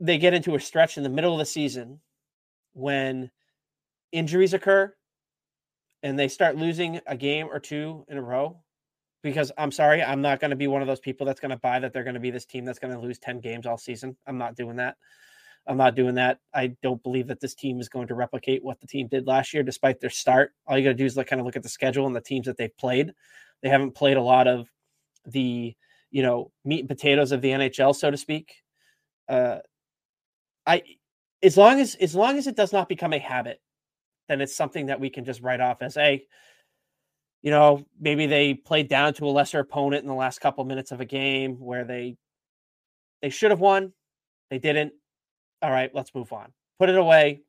[0.00, 2.00] they get into a stretch in the middle of the season
[2.72, 3.30] when
[4.12, 4.92] injuries occur
[6.02, 8.60] and they start losing a game or two in a row,
[9.22, 11.56] because I'm sorry, I'm not going to be one of those people that's going to
[11.56, 13.78] buy that they're going to be this team that's going to lose 10 games all
[13.78, 14.16] season.
[14.26, 14.96] I'm not doing that.
[15.66, 16.40] I'm not doing that.
[16.52, 19.54] I don't believe that this team is going to replicate what the team did last
[19.54, 20.52] year, despite their start.
[20.66, 22.20] All you got to do is like kind of look at the schedule and the
[22.20, 23.12] teams that they've played.
[23.62, 24.68] They haven't played a lot of
[25.24, 25.74] the,
[26.10, 28.56] you know, meat and potatoes of the NHL, so to speak.
[29.26, 29.58] Uh,
[30.66, 30.82] I,
[31.42, 33.60] as long as as long as it does not become a habit,
[34.28, 36.22] then it's something that we can just write off as a,
[37.42, 40.92] you know, maybe they played down to a lesser opponent in the last couple minutes
[40.92, 42.16] of a game where they
[43.22, 43.92] they should have won,
[44.50, 44.92] they didn't.
[45.64, 46.52] All right, let's move on.
[46.78, 47.40] Put it away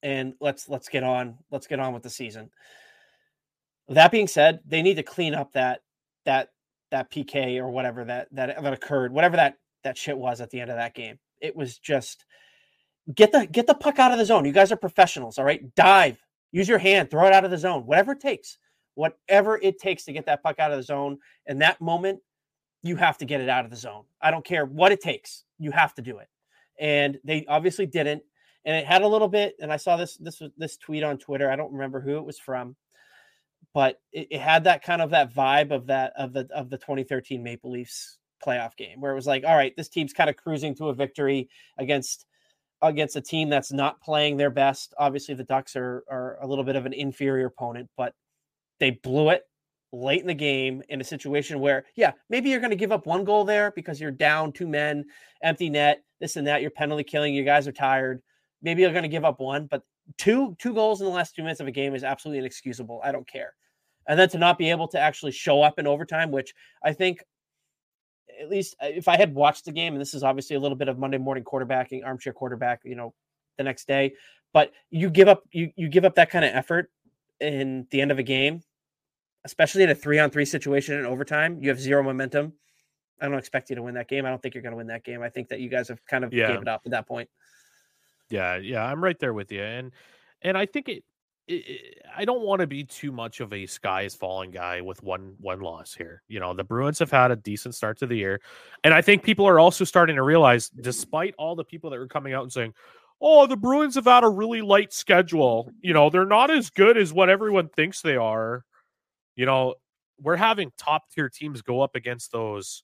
[0.00, 1.38] and let's let's get on.
[1.50, 2.50] Let's get on with the season.
[3.88, 5.80] That being said, they need to clean up that
[6.24, 6.50] that
[6.92, 10.60] that PK or whatever that that that occurred, whatever that that shit was at the
[10.60, 11.18] end of that game.
[11.40, 12.24] It was just
[13.12, 14.44] get the get the puck out of the zone.
[14.44, 15.74] You guys are professionals, all right?
[15.74, 18.56] Dive, use your hand, throw it out of the zone, whatever it takes.
[18.94, 21.18] Whatever it takes to get that puck out of the zone.
[21.46, 22.20] In that moment,
[22.84, 24.04] you have to get it out of the zone.
[24.22, 25.42] I don't care what it takes.
[25.58, 26.28] You have to do it.
[26.78, 28.22] And they obviously didn't.
[28.64, 31.18] And it had a little bit, and I saw this this was this tweet on
[31.18, 31.50] Twitter.
[31.50, 32.74] I don't remember who it was from,
[33.72, 36.76] but it, it had that kind of that vibe of that of the of the
[36.76, 40.36] 2013 Maple Leafs playoff game where it was like, all right, this team's kind of
[40.36, 42.26] cruising to a victory against
[42.82, 44.94] against a team that's not playing their best.
[44.98, 48.14] Obviously, the Ducks are are a little bit of an inferior opponent, but
[48.80, 49.44] they blew it
[49.92, 53.06] late in the game in a situation where, yeah, maybe you're going to give up
[53.06, 55.04] one goal there because you're down two men,
[55.42, 56.60] empty net, this and that.
[56.62, 57.34] You're penalty killing.
[57.34, 58.22] You guys are tired.
[58.62, 59.82] Maybe you're going to give up one, but
[60.18, 63.00] two two goals in the last two minutes of a game is absolutely inexcusable.
[63.04, 63.54] I don't care.
[64.08, 67.24] And then to not be able to actually show up in overtime, which I think
[68.40, 70.76] at least uh, if I had watched the game, and this is obviously a little
[70.76, 73.14] bit of Monday morning quarterbacking, armchair quarterback, you know,
[73.58, 74.12] the next day,
[74.52, 76.90] but you give up you you give up that kind of effort
[77.40, 78.62] in the end of a game,
[79.46, 81.58] especially in a three on three situation in overtime.
[81.62, 82.52] You have zero momentum.
[83.20, 84.26] I don't expect you to win that game.
[84.26, 85.22] I don't think you're going to win that game.
[85.22, 86.48] I think that you guys have kind of yeah.
[86.52, 87.30] gave it up at that point.
[88.28, 89.92] Yeah, yeah, I'm right there with you, and
[90.42, 91.04] and I think it
[92.16, 95.36] I don't want to be too much of a sky is falling guy with one
[95.38, 96.22] one loss here.
[96.26, 98.40] You know, the Bruins have had a decent start to the year,
[98.82, 102.08] and I think people are also starting to realize, despite all the people that were
[102.08, 102.74] coming out and saying,
[103.20, 106.96] "Oh, the Bruins have had a really light schedule," you know, they're not as good
[106.96, 108.64] as what everyone thinks they are.
[109.36, 109.74] You know,
[110.20, 112.82] we're having top tier teams go up against those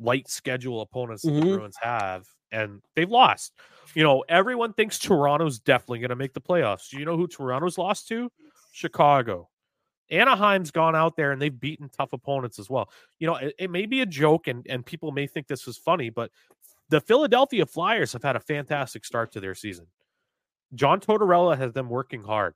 [0.00, 1.40] light schedule opponents mm-hmm.
[1.40, 3.52] the Bruins have, and they've lost.
[3.94, 6.90] You know, everyone thinks Toronto's definitely going to make the playoffs.
[6.90, 8.30] Do you know who Toronto's lost to?
[8.72, 9.48] Chicago.
[10.10, 12.90] Anaheim's gone out there and they've beaten tough opponents as well.
[13.18, 15.76] You know, it, it may be a joke and, and people may think this is
[15.76, 16.30] funny, but
[16.88, 19.86] the Philadelphia Flyers have had a fantastic start to their season.
[20.74, 22.54] John Tortorella has them working hard.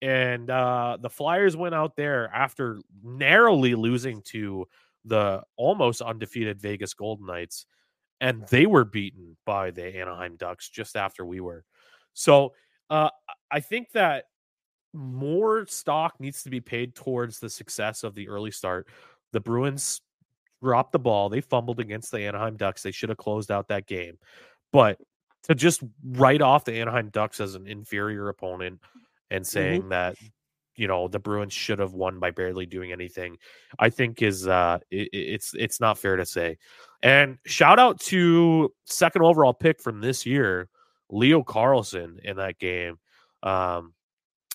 [0.00, 4.66] And uh, the Flyers went out there after narrowly losing to
[5.04, 7.66] the almost undefeated Vegas Golden Knights
[8.20, 11.64] and they were beaten by the Anaheim Ducks just after we were.
[12.14, 12.52] So
[12.90, 13.10] uh,
[13.50, 14.24] I think that
[14.92, 18.88] more stock needs to be paid towards the success of the early start.
[19.32, 20.00] The Bruins
[20.62, 21.28] dropped the ball.
[21.28, 22.82] They fumbled against the Anaheim Ducks.
[22.82, 24.18] They should have closed out that game.
[24.72, 24.98] But
[25.44, 28.80] to just write off the Anaheim Ducks as an inferior opponent
[29.30, 29.90] and saying mm-hmm.
[29.90, 30.16] that
[30.76, 33.36] you know the Bruins should have won by barely doing anything,
[33.78, 36.58] I think is uh it, it's it's not fair to say.
[37.02, 40.68] And shout out to second overall pick from this year,
[41.10, 42.98] Leo Carlsson in that game.
[43.42, 43.94] Um,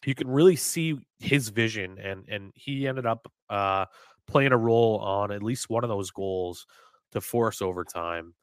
[0.06, 3.86] you can really see his vision, and and he ended up uh,
[4.28, 6.66] playing a role on at least one of those goals
[7.12, 8.34] to force overtime.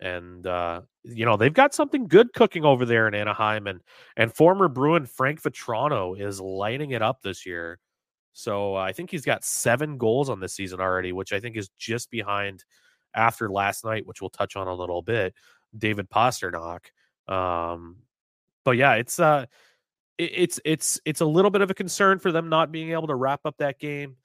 [0.00, 3.80] And uh, you know they've got something good cooking over there in Anaheim, and
[4.16, 7.78] and former Bruin Frank Vatrano is lighting it up this year.
[8.32, 11.56] So uh, I think he's got seven goals on this season already, which I think
[11.56, 12.64] is just behind
[13.14, 15.34] after last night, which we'll touch on a little bit,
[15.76, 16.86] David Pastrnak.
[17.28, 17.98] Um,
[18.64, 19.46] but yeah, it's uh,
[20.18, 23.06] it, it's it's it's a little bit of a concern for them not being able
[23.06, 24.16] to wrap up that game.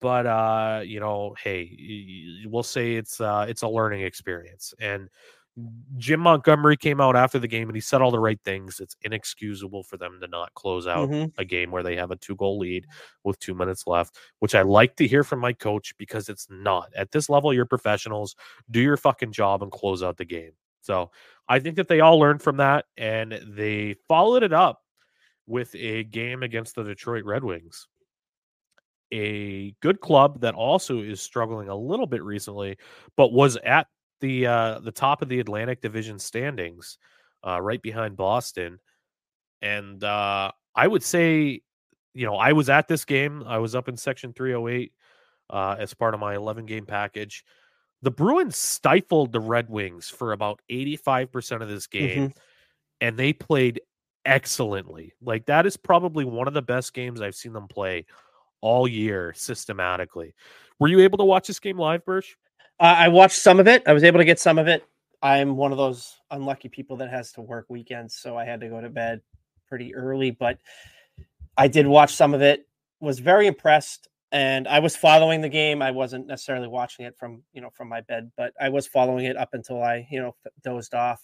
[0.00, 5.10] But uh, you know, hey, we'll say it's uh, it's a learning experience, and
[5.96, 8.80] Jim Montgomery came out after the game and he said all the right things.
[8.80, 11.28] It's inexcusable for them to not close out mm-hmm.
[11.38, 12.86] a game where they have a two goal lead
[13.24, 16.90] with two minutes left, which I like to hear from my coach because it's not.
[16.96, 18.36] At this level, you're professionals.
[18.70, 20.52] Do your fucking job and close out the game.
[20.80, 21.10] So
[21.48, 24.82] I think that they all learned from that and they followed it up
[25.46, 27.86] with a game against the Detroit Red Wings.
[29.12, 32.78] A good club that also is struggling a little bit recently,
[33.16, 33.88] but was at
[34.20, 36.98] the uh, the top of the Atlantic Division standings,
[37.46, 38.78] uh, right behind Boston.
[39.62, 41.60] And uh, I would say,
[42.14, 43.44] you know, I was at this game.
[43.46, 44.92] I was up in Section 308
[45.50, 47.44] uh, as part of my 11 game package.
[48.02, 52.38] The Bruins stifled the Red Wings for about 85% of this game, mm-hmm.
[53.02, 53.82] and they played
[54.24, 55.12] excellently.
[55.20, 58.06] Like, that is probably one of the best games I've seen them play
[58.62, 60.34] all year systematically.
[60.78, 62.38] Were you able to watch this game live, Birch?
[62.80, 63.82] Uh, I watched some of it.
[63.86, 64.82] I was able to get some of it.
[65.20, 68.70] I'm one of those unlucky people that has to work weekends, so I had to
[68.70, 69.20] go to bed
[69.68, 70.30] pretty early.
[70.30, 70.56] But
[71.58, 72.66] I did watch some of it.
[73.00, 75.82] Was very impressed, and I was following the game.
[75.82, 79.26] I wasn't necessarily watching it from you know from my bed, but I was following
[79.26, 81.20] it up until I you know dozed off.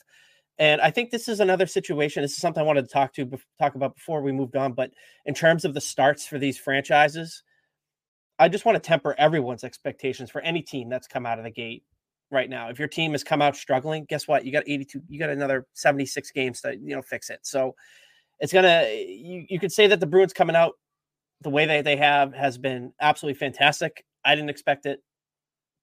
[0.58, 2.22] And I think this is another situation.
[2.22, 4.74] This is something I wanted to talk to talk about before we moved on.
[4.74, 4.90] But
[5.24, 7.42] in terms of the starts for these franchises,
[8.38, 11.50] I just want to temper everyone's expectations for any team that's come out of the
[11.50, 11.84] gate
[12.30, 12.68] right now.
[12.68, 14.44] If your team has come out struggling, guess what?
[14.44, 17.40] You got 82, you got another 76 games to, you know, fix it.
[17.42, 17.74] So
[18.38, 20.74] it's gonna you, you could say that the Bruins coming out
[21.42, 24.04] the way that they have has been absolutely fantastic.
[24.24, 25.00] I didn't expect it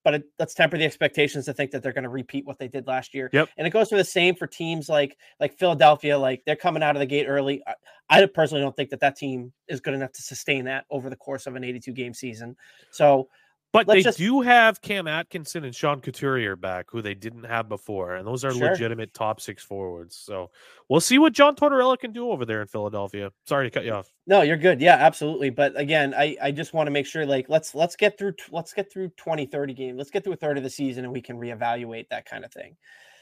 [0.03, 2.67] but it, let's temper the expectations to think that they're going to repeat what they
[2.67, 3.29] did last year.
[3.31, 3.49] Yep.
[3.57, 6.17] And it goes for the same for teams like like Philadelphia.
[6.17, 7.61] Like they're coming out of the gate early.
[7.65, 7.73] I,
[8.09, 11.15] I personally don't think that that team is good enough to sustain that over the
[11.15, 12.55] course of an 82 game season.
[12.91, 13.29] So
[13.73, 14.17] but Let's they just...
[14.19, 18.45] do have Cam Atkinson and Sean Couturier back, who they didn't have before, and those
[18.45, 18.69] are sure.
[18.69, 20.15] legitimate top six forwards.
[20.15, 20.51] So
[20.89, 23.31] we'll see what John Tortorella can do over there in Philadelphia.
[23.47, 24.13] Sorry to cut you off.
[24.27, 24.79] No, you're good.
[24.79, 25.49] Yeah, absolutely.
[25.49, 28.73] But again, I, I just want to make sure like let's let's get through let's
[28.73, 29.97] get through 20, 30 games.
[29.97, 32.53] Let's get through a third of the season and we can reevaluate that kind of
[32.53, 32.77] thing.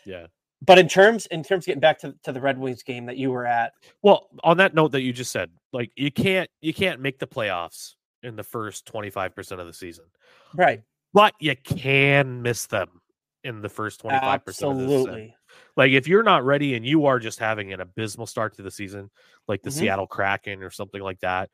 [0.06, 0.28] Yeah.
[0.64, 3.16] but in terms in terms of getting back to, to the Red Wings game that
[3.16, 6.74] you were at, Well, on that note that you just said, like you can't you
[6.74, 10.06] can't make the playoffs in the first 25% of the season.
[10.54, 10.84] right?
[11.14, 13.02] But you can miss them
[13.44, 15.14] in the first 25% of the season.
[15.14, 15.36] Absolutely.
[15.76, 18.72] Like if you're not ready and you are just having an abysmal start to the
[18.72, 19.10] season,
[19.48, 19.74] like the Mhm.
[19.74, 21.50] Seattle Kraken or something like that,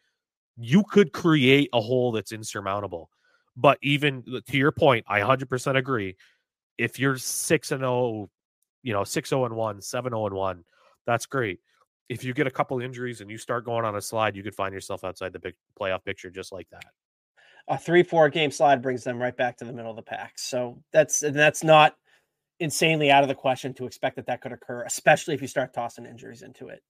[0.58, 3.10] you could create a hole that's insurmountable.
[3.58, 6.18] But even to your point, I 100% agree.
[6.78, 8.30] If you're 6 and 0,
[8.84, 10.66] you know, 6 0 and 1, 7 0 and 1,
[11.06, 11.62] that's great.
[12.10, 14.56] If you get a couple injuries and you start going on a slide, you could
[14.56, 16.86] find yourself outside the big playoff picture just like that.
[17.68, 20.40] A three four game slide brings them right back to the middle of the pack.
[20.40, 21.98] So that's and that's not
[22.60, 25.74] insanely out of the question to expect that that could occur, especially if you start
[25.74, 26.82] tossing injuries into it.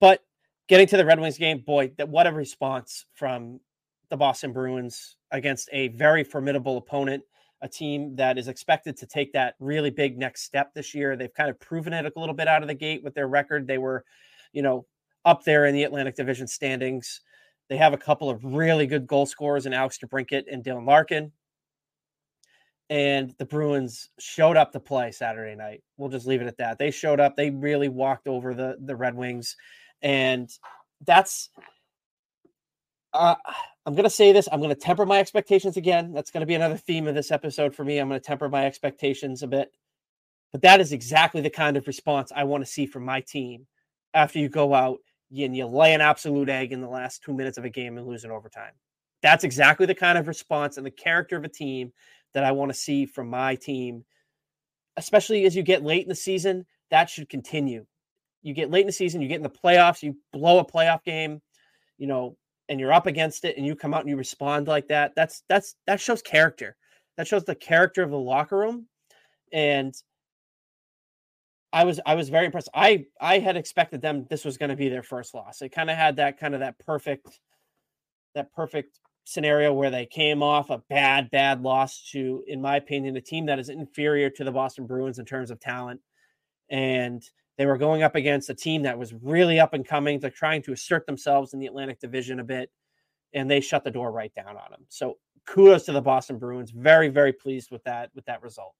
[0.00, 0.20] But
[0.68, 3.60] getting to the Red Wings game, boy, that what a response from
[4.08, 7.24] the Boston Bruins against a very formidable opponent,
[7.60, 11.16] a team that is expected to take that really big next step this year.
[11.16, 13.66] They've kind of proven it a little bit out of the gate with their record.
[13.66, 14.04] They were,
[14.54, 14.86] you know,
[15.24, 17.20] up there in the Atlantic Division standings.
[17.68, 21.32] They have a couple of really good goal scorers in Alex DeBrincat and Dylan Larkin.
[22.90, 25.82] And the Bruins showed up to play Saturday night.
[25.96, 26.78] We'll just leave it at that.
[26.78, 27.34] They showed up.
[27.34, 29.56] They really walked over the the Red Wings,
[30.02, 30.50] and
[31.06, 31.48] that's.
[33.14, 33.36] Uh,
[33.86, 34.48] I'm going to say this.
[34.52, 36.12] I'm going to temper my expectations again.
[36.12, 37.98] That's going to be another theme of this episode for me.
[37.98, 39.72] I'm going to temper my expectations a bit.
[40.52, 43.66] But that is exactly the kind of response I want to see from my team
[44.14, 44.98] after you go out
[45.30, 48.06] and you lay an absolute egg in the last two minutes of a game and
[48.06, 48.72] lose in overtime.
[49.22, 51.92] That's exactly the kind of response and the character of a team
[52.34, 54.04] that I want to see from my team,
[54.96, 56.66] especially as you get late in the season.
[56.90, 57.86] That should continue.
[58.42, 61.02] You get late in the season, you get in the playoffs, you blow a playoff
[61.02, 61.40] game,
[61.96, 62.36] you know,
[62.68, 65.12] and you're up against it and you come out and you respond like that.
[65.16, 66.76] That's that's that shows character.
[67.16, 68.86] That shows the character of the locker room.
[69.52, 69.94] And
[71.74, 72.68] I was I was very impressed.
[72.72, 75.60] I I had expected them this was going to be their first loss.
[75.60, 77.40] It kind of had that kind of that perfect
[78.36, 83.16] that perfect scenario where they came off a bad bad loss to in my opinion
[83.16, 86.00] a team that is inferior to the Boston Bruins in terms of talent
[86.70, 87.22] and
[87.58, 90.62] they were going up against a team that was really up and coming they're trying
[90.62, 92.70] to assert themselves in the Atlantic Division a bit
[93.32, 94.84] and they shut the door right down on them.
[94.90, 96.70] So kudos to the Boston Bruins.
[96.70, 98.74] Very very pleased with that with that result.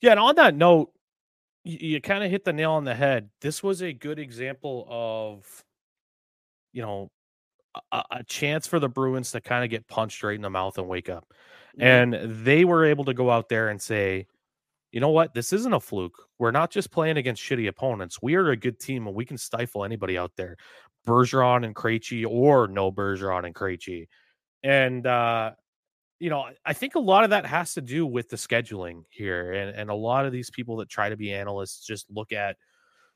[0.00, 0.90] Yeah, and on that note,
[1.64, 3.30] you, kind of hit the nail on the head.
[3.40, 5.64] This was a good example of,
[6.72, 7.10] you know,
[7.92, 10.78] a, a chance for the Bruins to kind of get punched right in the mouth
[10.78, 11.26] and wake up.
[11.78, 11.82] Mm-hmm.
[11.82, 14.26] And they were able to go out there and say,
[14.90, 15.32] you know what?
[15.32, 16.22] This isn't a fluke.
[16.38, 18.20] We're not just playing against shitty opponents.
[18.20, 20.56] We are a good team and we can stifle anybody out there.
[21.06, 24.06] Bergeron and Krejci or no Bergeron and Krejci.
[24.62, 25.52] And uh
[26.22, 29.54] you know, I think a lot of that has to do with the scheduling here.
[29.54, 32.56] And, and a lot of these people that try to be analysts just look at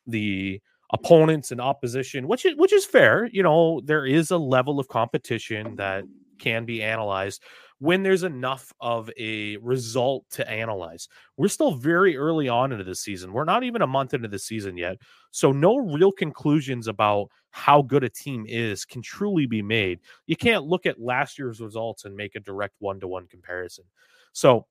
[0.09, 0.61] the
[0.93, 3.31] opponents and opposition, which is which is fair.
[3.33, 6.03] You know, there is a level of competition that
[6.41, 7.45] can be analyzed
[7.79, 11.09] when there's enough of a result to analyze.
[11.37, 13.33] We're still very early on into the season.
[13.33, 14.97] We're not even a month into the season yet.
[15.31, 20.01] So no real conclusions about how good a team is can truly be made.
[20.27, 23.85] You can't look at last year's results and make a direct one-to-one comparison.
[24.33, 24.67] So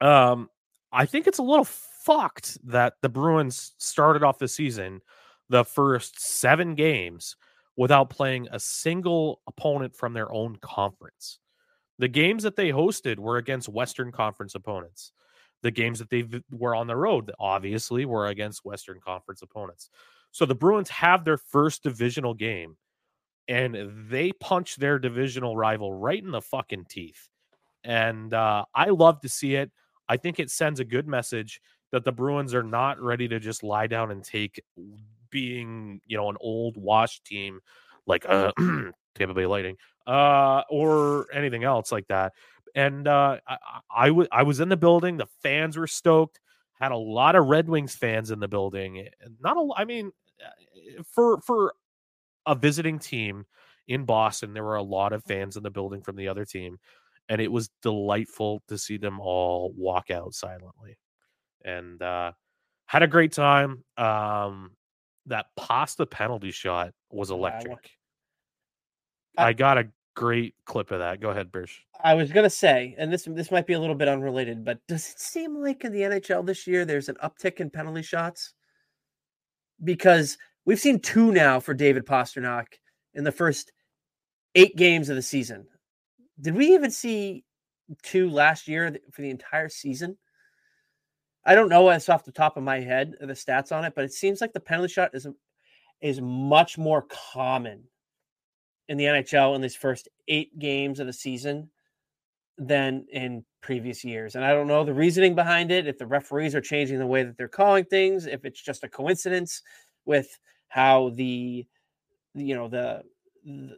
[0.00, 0.48] um
[0.92, 5.00] I think it's a little fucked that the Bruins started off the season
[5.50, 7.36] the first 7 games
[7.76, 11.38] without playing a single opponent from their own conference.
[12.00, 15.12] The games that they hosted were against Western Conference opponents.
[15.60, 19.90] The games that they were on the road, obviously, were against Western Conference opponents.
[20.30, 22.78] So the Bruins have their first divisional game
[23.48, 27.28] and they punch their divisional rival right in the fucking teeth.
[27.84, 29.70] And uh, I love to see it.
[30.08, 31.60] I think it sends a good message
[31.92, 34.62] that the Bruins are not ready to just lie down and take
[35.28, 37.60] being, you know, an old wash team
[38.06, 38.52] like uh,
[39.14, 42.32] Tampa Bay Lightning uh, or anything else like that.
[42.74, 43.56] And uh, I,
[43.94, 45.16] I, w- I was in the building.
[45.16, 46.40] The fans were stoked.
[46.80, 49.06] Had a lot of Red Wings fans in the building.
[49.40, 51.74] Not a, I mean, uh, for for
[52.46, 53.44] a visiting team
[53.86, 56.78] in Boston, there were a lot of fans in the building from the other team,
[57.28, 60.96] and it was delightful to see them all walk out silently,
[61.62, 62.32] and uh,
[62.86, 63.84] had a great time.
[63.98, 64.70] Um,
[65.26, 67.90] that pasta penalty shot was electric.
[69.36, 71.20] I- I got a great clip of that.
[71.20, 71.84] Go ahead, Birch.
[72.02, 75.08] I was gonna say, and this this might be a little bit unrelated, but does
[75.10, 78.54] it seem like in the NHL this year there's an uptick in penalty shots?
[79.82, 82.66] Because we've seen two now for David Pastrnak
[83.14, 83.72] in the first
[84.54, 85.66] eight games of the season.
[86.40, 87.44] Did we even see
[88.02, 90.16] two last year for the entire season?
[91.44, 94.04] I don't know what's off the top of my head the stats on it, but
[94.04, 95.26] it seems like the penalty shot is
[96.00, 97.84] is much more common
[98.90, 101.70] in the NHL in these first eight games of the season
[102.58, 104.34] than in previous years.
[104.34, 107.22] And I don't know the reasoning behind it, if the referees are changing the way
[107.22, 109.62] that they're calling things, if it's just a coincidence
[110.06, 110.36] with
[110.68, 111.64] how the
[112.34, 113.02] you know the
[113.44, 113.76] the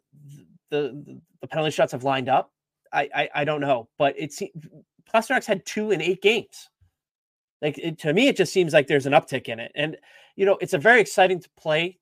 [0.70, 2.50] the, the penalty shots have lined up.
[2.90, 4.42] I, I, I don't know, but it's
[5.12, 6.70] Pastrnak's had two in eight games.
[7.60, 9.98] Like it, to me, it just seems like there's an uptick in it, and
[10.36, 11.98] you know it's a very exciting to play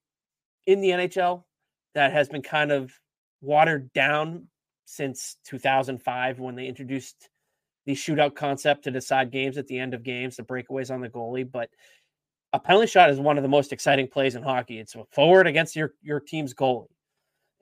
[0.67, 1.43] in the NHL
[1.95, 2.93] that has been kind of
[3.41, 4.47] watered down
[4.85, 7.29] since 2005 when they introduced
[7.87, 11.09] the shootout concept to decide games at the end of games, the breakaways on the
[11.09, 11.51] goalie.
[11.51, 11.71] But
[12.53, 14.79] a penalty shot is one of the most exciting plays in hockey.
[14.79, 16.87] It's a forward against your your team's goalie.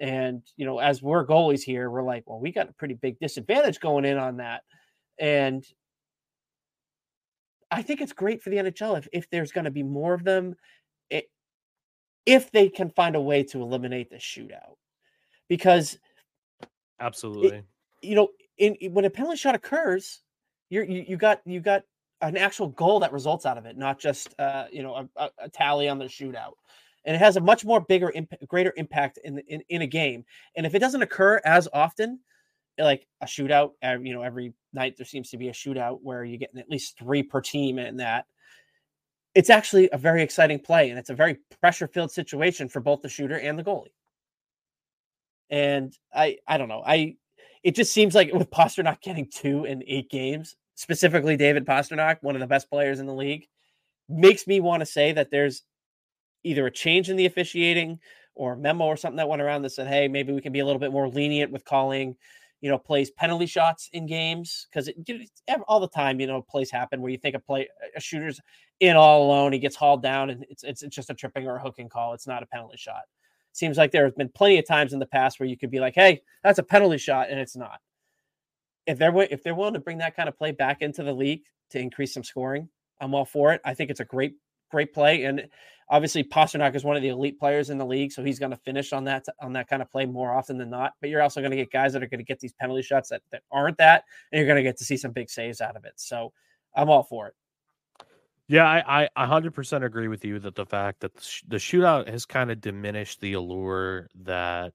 [0.00, 3.18] And you know, as we're goalies here, we're like, well, we got a pretty big
[3.18, 4.62] disadvantage going in on that.
[5.18, 5.64] And
[7.70, 10.24] I think it's great for the NHL if, if there's going to be more of
[10.24, 10.54] them,
[12.26, 14.76] if they can find a way to eliminate the shootout,
[15.48, 15.98] because
[17.00, 17.64] absolutely, it,
[18.02, 20.20] you know, in, when a penalty shot occurs,
[20.70, 21.82] you're you, you got you got
[22.20, 25.48] an actual goal that results out of it, not just uh, you know a, a,
[25.48, 26.52] tally on the shootout.
[27.04, 30.24] And it has a much more bigger, imp- greater impact in, in in a game.
[30.56, 32.20] And if it doesn't occur as often,
[32.78, 36.38] like a shootout, you know, every night there seems to be a shootout where you're
[36.38, 38.26] getting at least three per team in that.
[39.38, 43.08] It's actually a very exciting play, and it's a very pressure-filled situation for both the
[43.08, 43.92] shooter and the goalie.
[45.48, 47.14] And I, I don't know, I,
[47.62, 52.34] it just seems like with Pastrnak getting two in eight games, specifically David Pastrnak, one
[52.34, 53.46] of the best players in the league,
[54.08, 55.62] makes me want to say that there's
[56.42, 58.00] either a change in the officiating
[58.34, 60.66] or memo or something that went around that said, hey, maybe we can be a
[60.66, 62.16] little bit more lenient with calling,
[62.60, 66.70] you know, plays penalty shots in games because it all the time, you know, plays
[66.70, 68.40] happen where you think a play a shooter's
[68.80, 71.56] in all alone, he gets hauled down, and it's it's, it's just a tripping or
[71.56, 72.14] a hooking call.
[72.14, 73.02] It's not a penalty shot.
[73.52, 75.80] Seems like there have been plenty of times in the past where you could be
[75.80, 77.80] like, hey, that's a penalty shot, and it's not
[78.88, 81.42] if they're if they're willing to bring that kind of play back into the league
[81.70, 82.68] to increase some scoring,
[83.00, 83.60] I'm all for it.
[83.64, 84.34] I think it's a great
[84.70, 85.48] great play, and
[85.90, 88.56] obviously Pastrnak is one of the elite players in the league, so he's going to
[88.58, 90.92] finish on that on that kind of play more often than not.
[91.00, 93.08] But you're also going to get guys that are going to get these penalty shots
[93.10, 95.76] that, that aren't that, and you're going to get to see some big saves out
[95.76, 95.94] of it.
[95.96, 96.32] So
[96.74, 97.34] I'm all for it.
[98.50, 101.14] Yeah, I, I 100% agree with you that the fact that
[101.46, 104.72] the shootout has kind of diminished the allure that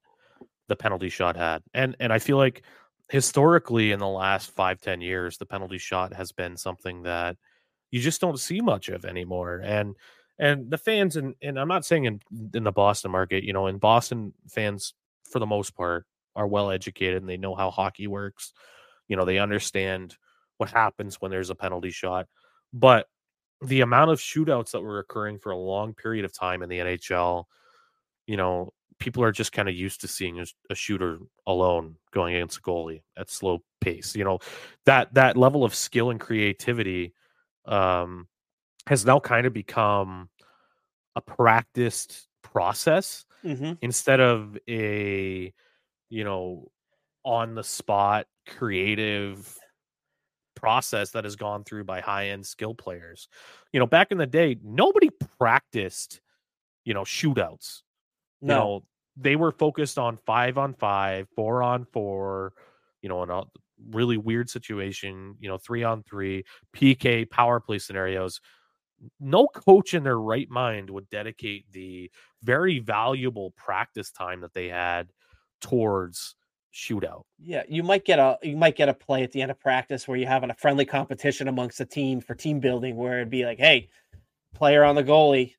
[0.67, 2.63] the penalty shot had, and and I feel like
[3.09, 7.35] historically in the last five ten years the penalty shot has been something that
[7.93, 9.95] you just don't see much of anymore and
[10.39, 12.19] and the fans and and i'm not saying in
[12.55, 14.95] in the boston market you know in boston fans
[15.29, 18.51] for the most part are well educated and they know how hockey works
[19.07, 20.17] you know they understand
[20.57, 22.27] what happens when there's a penalty shot
[22.73, 23.05] but
[23.61, 26.79] the amount of shootouts that were occurring for a long period of time in the
[26.79, 27.45] nhl
[28.25, 32.35] you know people are just kind of used to seeing a, a, shooter alone going
[32.35, 34.15] against a goalie at slow pace.
[34.15, 34.39] You know,
[34.85, 37.13] that that level of skill and creativity
[37.65, 38.27] um,
[38.87, 40.29] has now kind of become
[41.15, 43.73] a practiced process mm-hmm.
[43.81, 45.53] instead of a
[46.09, 46.69] you know
[47.23, 49.57] on the spot creative
[50.55, 53.27] process that has gone through by high end skill players.
[53.71, 56.21] You know, back in the day, nobody practiced,
[56.85, 57.81] you know, shootouts
[58.43, 58.53] no.
[58.53, 58.83] You know,
[59.15, 62.53] they were focused on five on five, four on four,
[63.01, 63.43] you know, in a
[63.89, 66.43] really weird situation, you know, three on three,
[66.75, 68.41] PK power play scenarios.
[69.19, 72.09] No coach in their right mind would dedicate the
[72.41, 75.09] very valuable practice time that they had
[75.61, 76.35] towards
[76.73, 77.23] shootout.
[77.37, 80.07] Yeah, you might get a you might get a play at the end of practice
[80.07, 83.45] where you have a friendly competition amongst the team for team building where it'd be
[83.45, 83.89] like, hey,
[84.53, 85.53] player on the goalie,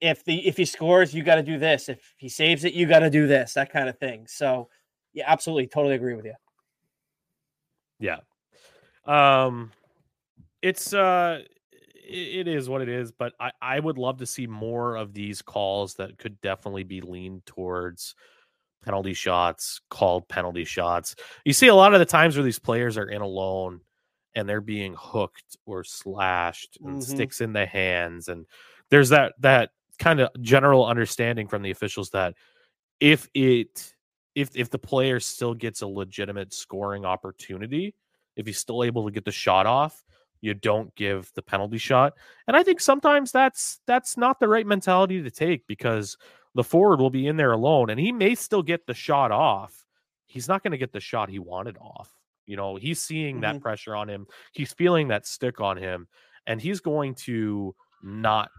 [0.00, 1.88] if the if he scores, you got to do this.
[1.88, 3.54] If he saves it, you got to do this.
[3.54, 4.26] That kind of thing.
[4.26, 4.68] So,
[5.12, 6.34] yeah, absolutely, totally agree with you.
[8.04, 8.18] Yeah,
[9.06, 9.72] um,
[10.60, 11.40] it's uh,
[12.06, 13.12] it, is what it is.
[13.12, 17.00] But I I would love to see more of these calls that could definitely be
[17.00, 18.14] leaned towards
[18.84, 21.16] penalty shots, called penalty shots.
[21.46, 23.80] You see a lot of the times where these players are in alone
[24.34, 27.14] and they're being hooked or slashed and mm-hmm.
[27.14, 28.44] sticks in the hands and
[28.90, 32.34] there's that that kind of general understanding from the officials that
[33.00, 33.93] if it
[34.34, 37.94] if if the player still gets a legitimate scoring opportunity,
[38.36, 40.04] if he's still able to get the shot off,
[40.40, 42.14] you don't give the penalty shot.
[42.46, 46.16] And I think sometimes that's that's not the right mentality to take because
[46.54, 49.86] the forward will be in there alone and he may still get the shot off.
[50.26, 52.10] He's not going to get the shot he wanted off.
[52.46, 53.42] You know, he's seeing mm-hmm.
[53.42, 54.26] that pressure on him.
[54.52, 56.08] He's feeling that stick on him.
[56.46, 57.74] and he's going to
[58.04, 58.50] not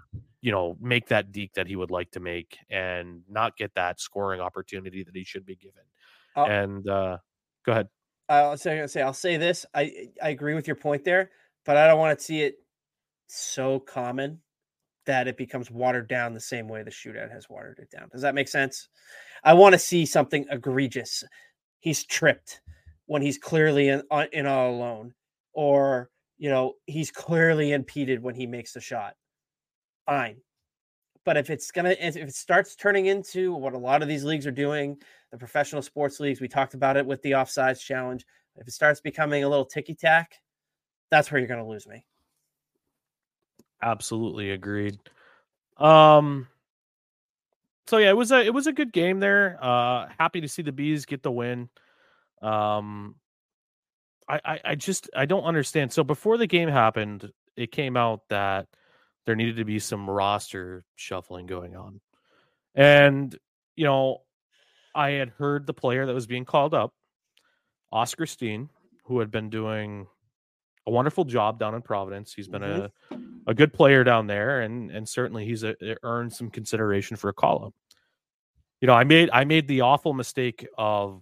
[0.41, 3.99] you know make that deke that he would like to make and not get that
[3.99, 5.83] scoring opportunity that he should be given
[6.35, 6.45] Oh.
[6.45, 7.17] and uh
[7.65, 7.87] go ahead
[8.27, 9.65] I'll say, say I'll say this.
[9.75, 11.29] I I agree with your point there,
[11.63, 12.55] but I don't want to see it
[13.27, 14.41] so common
[15.05, 18.09] that it becomes watered down the same way the shootout has watered it down.
[18.11, 18.89] Does that make sense?
[19.43, 21.23] I want to see something egregious.
[21.79, 22.61] He's tripped
[23.05, 24.01] when he's clearly in,
[24.33, 25.13] in all alone,
[25.53, 29.15] or you know he's clearly impeded when he makes the shot.
[30.05, 30.37] Fine,
[31.23, 34.45] but if it's gonna if it starts turning into what a lot of these leagues
[34.45, 34.97] are doing,
[35.31, 38.25] the professional sports leagues, we talked about it with the offsides challenge.
[38.55, 40.35] If it starts becoming a little ticky tack,
[41.09, 42.05] that's where you're gonna lose me.
[43.81, 44.97] absolutely agreed
[45.77, 46.47] um
[47.87, 50.61] so yeah it was a it was a good game there uh happy to see
[50.61, 51.69] the bees get the win
[52.41, 53.15] um
[54.27, 58.21] I, I i just i don't understand so before the game happened it came out
[58.29, 58.67] that
[59.25, 61.99] there needed to be some roster shuffling going on
[62.75, 63.37] and
[63.75, 64.21] you know
[64.93, 66.93] i had heard the player that was being called up
[67.91, 68.69] oskar steen
[69.05, 70.07] who had been doing
[70.87, 72.91] a wonderful job down in providence he's been Mhm.
[73.11, 73.17] a
[73.47, 77.33] a good player down there, and and certainly he's a, earned some consideration for a
[77.33, 77.73] call up.
[78.81, 81.21] You know, I made I made the awful mistake of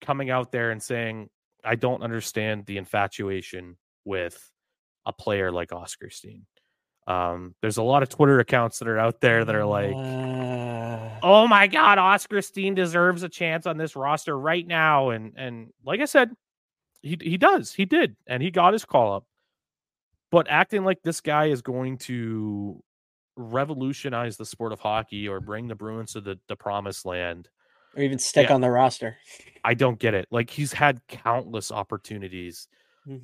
[0.00, 1.30] coming out there and saying
[1.64, 4.50] I don't understand the infatuation with
[5.06, 6.46] a player like Oskar Steen.
[7.06, 11.18] Um, there's a lot of Twitter accounts that are out there that are like, Uh,
[11.22, 15.72] "Oh my God, Oskar Steen deserves a chance on this roster right now," and and
[15.84, 16.30] like I said,
[17.02, 19.24] he he does, he did, and he got his call up
[20.30, 22.82] but acting like this guy is going to
[23.36, 27.48] revolutionize the sport of hockey or bring the Bruins to the, the promised land,
[27.96, 28.54] or even stick Yeah.
[28.54, 29.16] on the roster.
[29.62, 30.26] I don't get it.
[30.32, 32.66] Like he's had countless opportunities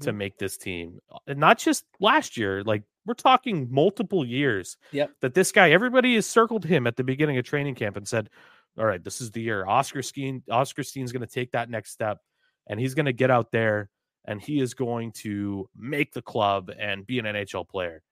[0.01, 0.17] to Mhm.
[0.17, 2.63] make this team, and not just last year.
[2.63, 4.77] Like we're talking multiple years.
[4.93, 5.11] Yep.
[5.21, 8.31] That this guy, everybody has circled him at the beginning of training camp and said,
[8.79, 9.67] "All right, this is the year.
[9.67, 12.19] Oskar Steen, Oskar Steen's going to take that next step,
[12.67, 13.91] and he's going to get out there."
[14.27, 18.03] And he is going to make the club and be an NHL player.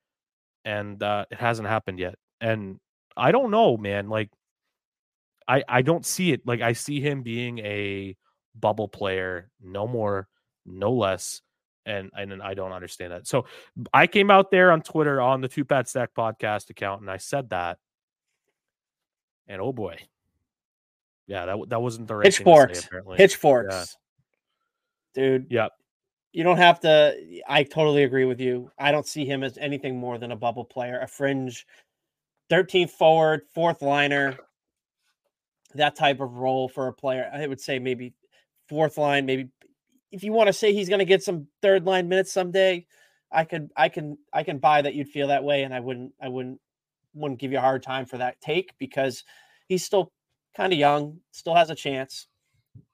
[0.65, 2.15] And uh, it hasn't happened yet.
[2.41, 2.81] And
[3.15, 4.09] I don't know, man.
[4.09, 4.31] Like,
[5.47, 6.47] I I don't see it.
[6.47, 8.17] Like, I see him being a
[8.55, 10.29] bubble player, no more,
[10.65, 11.43] no less.
[11.89, 13.27] And and I don't understand that.
[13.27, 13.47] So
[13.95, 17.17] I came out there on Twitter on the Two Pad Stack podcast account, and I
[17.17, 17.79] said that.
[19.47, 19.99] And oh boy,
[21.27, 22.85] yeah, that that wasn't the right thing to say, Pitchforks.
[22.85, 23.17] apparently.
[23.17, 23.97] Pitchforks.
[25.15, 25.47] Dude.
[25.51, 25.73] Yep.
[26.33, 27.17] You don't have to.
[27.49, 28.71] I totally agree with you.
[28.79, 31.67] I don't see him as anything more than a bubble player, a fringe
[32.51, 34.37] 13th forward, fourth liner,
[35.75, 37.31] that type of role for a player.
[37.33, 38.13] I would say maybe
[38.69, 39.49] fourth line, maybe
[40.11, 42.87] if you want to say he's going to get some third line minutes someday,
[43.31, 46.13] I could, I can, I can buy that you'd feel that way, and I wouldn't,
[46.21, 46.61] I wouldn't,
[47.15, 49.25] wouldn't give you a hard time for that take because
[49.69, 50.13] he's still
[50.57, 52.29] kind of young, still has a chance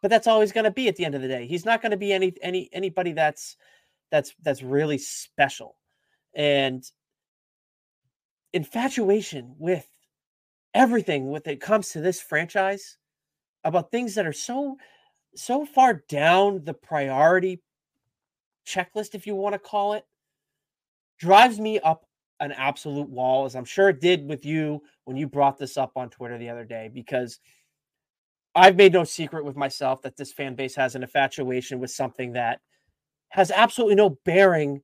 [0.02, 1.46] but that's always going to be at the end of the day.
[1.46, 3.56] He's not going to be any any anybody that's
[4.10, 5.76] that's that's really special.
[6.34, 6.84] And
[8.52, 9.86] infatuation with
[10.74, 12.98] everything when it comes to this franchise
[13.64, 14.76] about things that are so
[15.36, 17.60] so far down the priority
[18.66, 20.04] checklist if you want to call it
[21.18, 22.06] drives me up
[22.40, 25.92] an absolute wall as I'm sure it did with you when you brought this up
[25.96, 27.38] on Twitter the other day because
[28.54, 32.32] I've made no secret with myself that this fan base has an infatuation with something
[32.32, 32.60] that
[33.30, 34.80] has absolutely no bearing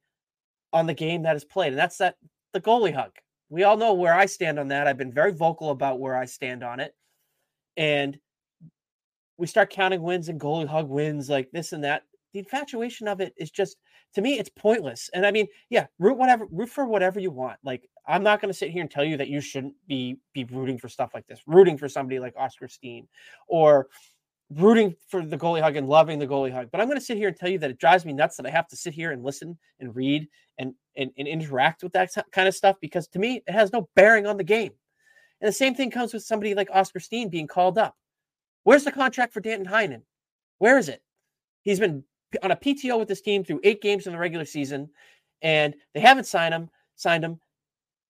[0.73, 1.73] on the game that is played.
[1.73, 2.17] And that's that
[2.53, 3.13] the goalie hug.
[3.49, 4.87] We all know where I stand on that.
[4.87, 6.95] I've been very vocal about where I stand on it.
[7.77, 8.19] And
[9.41, 12.03] we start counting wins and goalie hug wins like this and that.
[12.33, 13.79] The infatuation of it is just
[14.15, 15.09] to me, it's pointless.
[15.15, 17.59] And I mean, yeah, root whatever, root for whatever you want.
[17.65, 20.45] Like, I'm not going to sit here and tell you that you shouldn't be be
[20.45, 23.09] rooting for stuff like this, rooting for somebody like Oskar Steen,
[23.49, 23.89] or
[24.51, 26.69] rooting for the goalie hug and loving the goalie hug.
[26.71, 28.47] But I'm going to sit here and tell you that it drives me nuts that
[28.47, 30.29] I have to sit here and listen and read
[30.59, 33.89] and and, and interact with that kind of stuff because to me, it has no
[33.97, 34.73] bearing on the game.
[35.41, 37.97] And the same thing comes with somebody like Oskar Steen being called up.
[38.65, 40.03] Where's the contract for Danton Heinen?
[40.59, 41.03] Where is it?
[41.63, 42.05] He's been
[42.43, 44.91] on a PTO with this team through eight games in the regular season,
[45.43, 46.71] and they haven't signed him.
[46.97, 47.41] Signed him.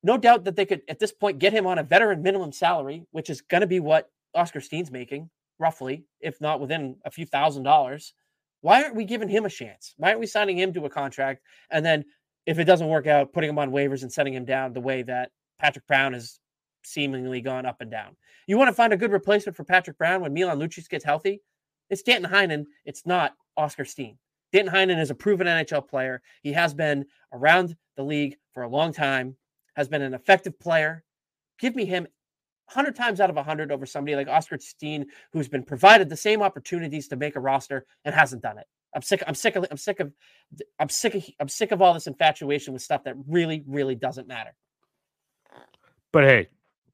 [0.03, 3.07] No doubt that they could at this point get him on a veteran minimum salary,
[3.13, 7.27] which is going to be what Oskar Steen's making, roughly, if not within a few
[7.27, 8.15] thousand dollars.
[8.63, 9.95] Why aren't we giving him a chance?
[9.97, 12.05] Why aren't we signing him to a contract and then,
[12.47, 15.03] if it doesn't work out, putting him on waivers and setting him down the way
[15.03, 16.41] that Patrick Brown has
[16.83, 18.17] seemingly gone up and down?
[18.47, 21.41] You want to find a good replacement for Patrick Brown when Milan Lucic gets healthy?
[21.89, 22.65] It's Danton Heinen.
[22.85, 24.19] It's not Oskar Steen.
[24.53, 26.23] Danton Heinen is a proven NHL player.
[26.43, 29.37] He has been around the league for a long time,
[29.77, 31.05] has been an effective player.
[31.59, 32.07] Give me him
[32.67, 36.43] 100 times out of 100 over somebody like Oskar Steen, who's been provided the same
[36.43, 38.67] opportunities to make a roster and hasn't done it.
[38.95, 39.23] I'm sick.
[39.27, 39.67] I'm sick of.
[39.71, 40.13] I'm sick of.
[40.79, 41.25] I'm sick of.
[41.39, 44.51] I'm sick of all this infatuation with stuff that really, really doesn't matter.
[46.13, 46.49] But hey,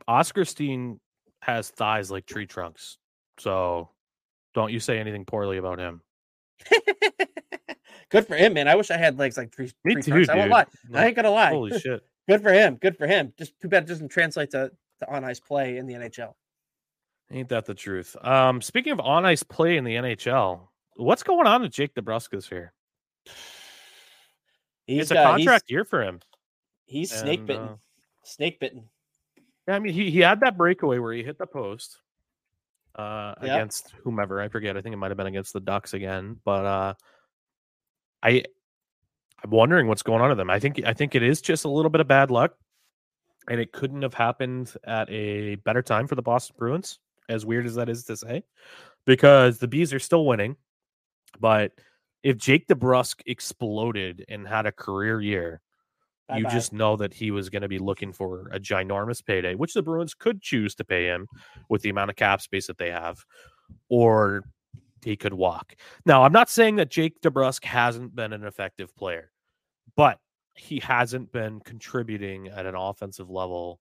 [0.09, 1.01] Oskar Steen
[1.41, 2.99] has thighs like tree trunks,
[3.39, 3.91] so
[4.55, 6.03] don't you say anything poorly about him.
[8.09, 8.69] Good for him, man.
[8.69, 10.29] I wish I had legs like tree, Me tree too, trunks.
[10.29, 10.67] I won't lie.
[10.89, 11.51] Like, I ain't gonna lie.
[11.51, 12.03] Holy shit!
[12.29, 12.77] Good for him.
[12.77, 13.33] Good for him.
[13.39, 14.71] Just too bad it doesn't translate to,
[15.01, 16.35] to on ice play in the NHL.
[17.31, 18.17] Ain't that the truth?
[18.23, 22.49] Um, speaking of on ice play in the NHL, what's going on with Jake DeBrusk
[22.49, 22.73] here?
[24.87, 26.21] He's it's a got- contract year for him.
[26.85, 27.65] He's, he's snake bitten.
[27.65, 27.77] uh,
[28.23, 28.89] snake bitten.
[29.69, 31.99] Yeah, I mean, he, he had that breakaway where he hit the post
[32.97, 33.55] uh, Yeah.
[33.57, 34.41] against whomever.
[34.41, 34.77] I forget.
[34.77, 36.39] I think it might have been against the Ducks again.
[36.45, 36.95] But uh,
[38.23, 38.45] I
[39.45, 40.51] I'm wondering what's going on with them.
[40.51, 42.55] I think I think it is just a little bit of bad luck,
[43.49, 46.99] and it couldn't have happened at a better time for the Boston Bruins.
[47.29, 48.45] As weird as that is to say,
[49.05, 50.57] because the bees are still winning.
[51.41, 51.73] But
[52.23, 55.61] if Jake DeBrusk exploded and had a career year,
[56.35, 56.55] you Bye-bye.
[56.55, 59.83] just know that he was going to be looking for a ginormous payday, which the
[59.83, 61.29] Bruins could choose to pay him
[61.69, 63.25] with the amount of cap space that they have,
[63.89, 64.43] or
[65.05, 65.77] he could walk.
[66.05, 69.31] Now, I'm not saying that Jake DeBrusk hasn't been an effective player,
[69.97, 70.19] but
[70.55, 73.79] he hasn't been contributing at an offensive level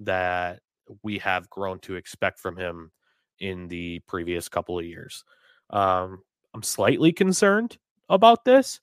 [0.00, 0.60] that
[1.02, 2.90] we have grown to expect from him
[3.38, 5.24] in the previous couple of years.
[5.70, 6.22] Um,
[6.52, 7.78] I'm slightly concerned
[8.08, 8.80] about this.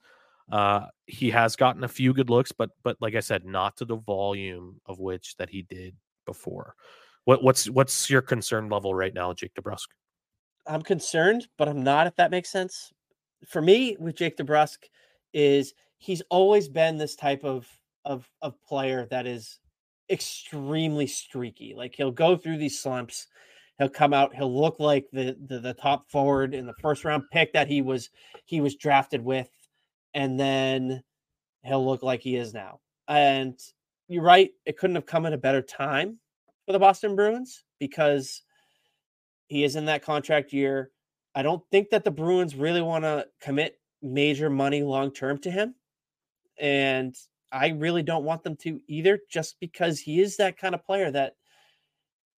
[0.51, 3.85] Uh, he has gotten a few good looks, but but like I said, not to
[3.85, 6.75] the volume of which that he did before.
[7.25, 9.87] What what's what's your concern level right now, Jake DeBrusk?
[10.67, 12.91] I'm concerned, but I'm not, if that makes sense.
[13.47, 14.77] For me, with Jake DeBrusk,
[15.33, 17.67] is he's always been this type of
[18.05, 19.59] of of player that is
[20.09, 21.73] extremely streaky.
[21.75, 23.27] Like he'll go through these slumps,
[23.79, 27.23] he'll come out, he'll look like the the, the top forward in the first round
[27.31, 28.09] pick that he was
[28.45, 29.49] he was drafted with,
[30.13, 31.03] and then
[31.63, 32.79] he'll look like he is now.
[33.07, 33.59] And
[34.07, 36.19] you're right, it couldn't have come at a better time
[36.65, 38.43] for the Boston Bruins because
[39.47, 40.91] he is in that contract year.
[41.35, 45.51] I don't think that the Bruins really want to commit major money long term to
[45.51, 45.75] him.
[46.59, 47.15] And
[47.51, 51.09] I really don't want them to either, just because he is that kind of player
[51.11, 51.33] that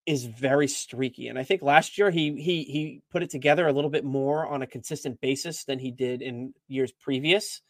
[0.05, 1.27] is very streaky.
[1.27, 4.45] And I think last year he he he put it together a little bit more
[4.45, 7.61] on a consistent basis than he did in years previous.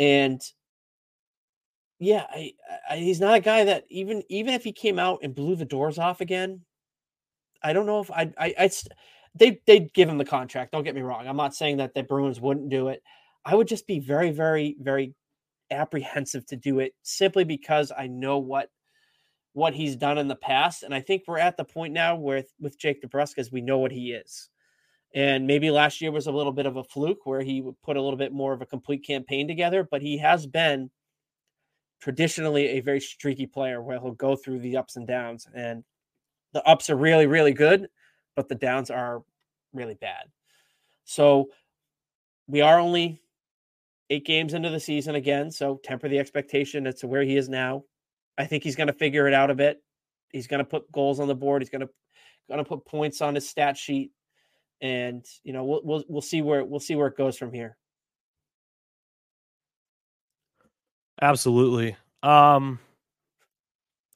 [0.00, 0.42] And
[1.98, 2.54] yeah, I,
[2.88, 5.66] I he's not a guy that even even if he came out and blew the
[5.66, 6.62] doors off again,
[7.62, 8.70] I don't know if I I I
[9.34, 10.72] they they'd give him the contract.
[10.72, 11.28] Don't get me wrong.
[11.28, 13.02] I'm not saying that the Bruins wouldn't do it.
[13.44, 15.14] I would just be very very very
[15.70, 18.70] apprehensive to do it simply because I know what
[19.52, 22.44] what he's done in the past, and I think we're at the point now where
[22.58, 24.48] with Jake DeBrusk, as we know what he is.
[25.14, 27.96] And maybe last year was a little bit of a fluke where he would put
[27.96, 30.90] a little bit more of a complete campaign together, but he has been
[32.00, 35.46] traditionally a very streaky player where he'll go through the ups and downs.
[35.54, 35.84] And
[36.52, 37.88] the ups are really, really good,
[38.36, 39.22] but the downs are
[39.72, 40.26] really bad.
[41.04, 41.50] So
[42.46, 43.20] we are only
[44.10, 45.50] eight games into the season again.
[45.50, 47.84] So temper the expectation to where he is now.
[48.38, 49.82] I think he's going to figure it out a bit.
[50.32, 51.62] He's going to put goals on the board.
[51.62, 51.90] He's going to
[52.48, 54.10] going to put points on his stat sheet,
[54.80, 57.76] and you know we'll we'll we'll see where we'll see where it goes from here.
[61.22, 61.96] Absolutely.
[62.22, 62.78] Um,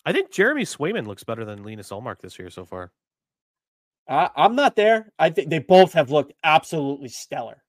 [0.06, 2.92] I think Jeremy Swayman looks better than Linus Ullmark this year so far.
[4.08, 5.12] I, I'm not there.
[5.18, 7.62] I think they both have looked absolutely stellar.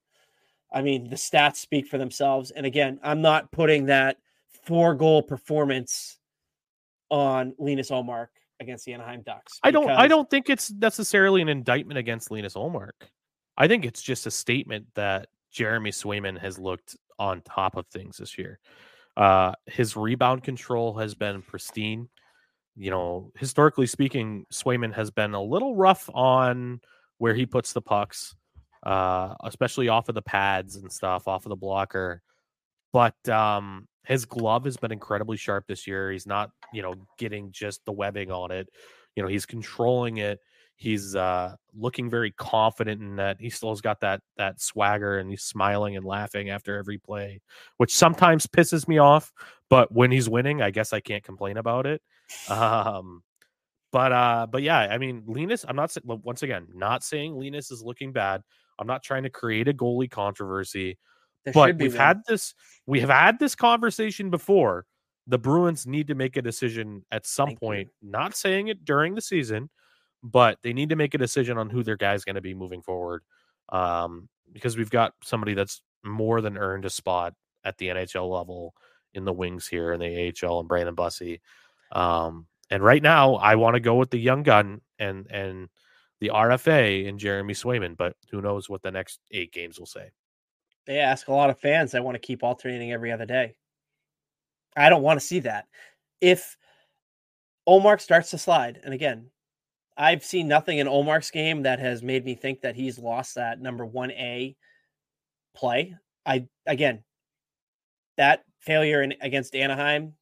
[0.74, 2.52] I mean, the stats speak for themselves.
[2.52, 4.18] And again, I'm not putting that
[4.64, 6.18] four goal performance
[7.10, 8.28] on Linus Ullmark
[8.60, 9.60] against the Anaheim Ducks.
[9.64, 9.90] I don't.
[9.90, 12.92] I don't think it's necessarily an indictment against Linus Ullmark.
[13.58, 18.18] I think it's just a statement that Jeremy Swayman has looked on top of things
[18.18, 18.60] this year.
[19.16, 22.10] Uh, his rebound control has been pristine.
[22.76, 26.82] You know, historically speaking, Swayman has been a little rough on
[27.18, 28.36] where he puts the pucks,
[28.86, 32.22] uh, especially off of the pads and stuff, off of the blocker.
[32.92, 36.12] But um, his glove has been incredibly sharp this year.
[36.12, 38.70] He's not, you know, getting just the webbing on it.
[39.16, 40.40] You know, he's controlling it.
[40.78, 43.38] He's uh, looking very confident in that.
[43.40, 47.40] He still has got that that swagger, and he's smiling and laughing after every play,
[47.78, 49.32] which sometimes pisses me off.
[49.70, 52.02] But when he's winning, I guess I can't complain about it.
[52.50, 53.22] Um,
[53.92, 55.64] but uh, but yeah, I mean, Linus.
[55.66, 58.42] I'm not once again not saying Linus is looking bad.
[58.78, 60.98] I'm not trying to create a goalie controversy,
[61.46, 62.02] There but we've one.
[62.02, 62.54] had this
[62.88, 64.86] we have had this conversation before.
[65.28, 67.68] The Bruins need to make a decision at some Thank you.
[67.68, 67.90] point.
[68.02, 69.70] Not saying it during the season,
[70.22, 72.82] but they need to make a decision on who their guy's going to be moving
[72.82, 73.24] forward.
[73.70, 77.34] Um, because we've got somebody that's more than earned a spot
[77.64, 78.76] at the NHL level
[79.16, 81.42] in the wings here in the AHL and Brandon Bussi.
[81.92, 85.70] Um, and right now, I want to go with the young gun and and
[86.20, 90.12] the RFA and Jeremy Swayman, but who knows what the next eight games will say.
[90.86, 93.56] They ask a lot of fans that want to keep alternating every other day.
[94.76, 95.66] I don't want to see that.
[96.22, 96.58] If
[97.68, 99.30] Omar starts to slide, and again,
[99.98, 103.62] I've seen nothing in Omar's game that has made me think that he's lost that
[103.62, 104.56] number one A
[105.56, 105.96] play.
[106.26, 107.04] I again,
[108.18, 110.14] that failure in, against Anaheim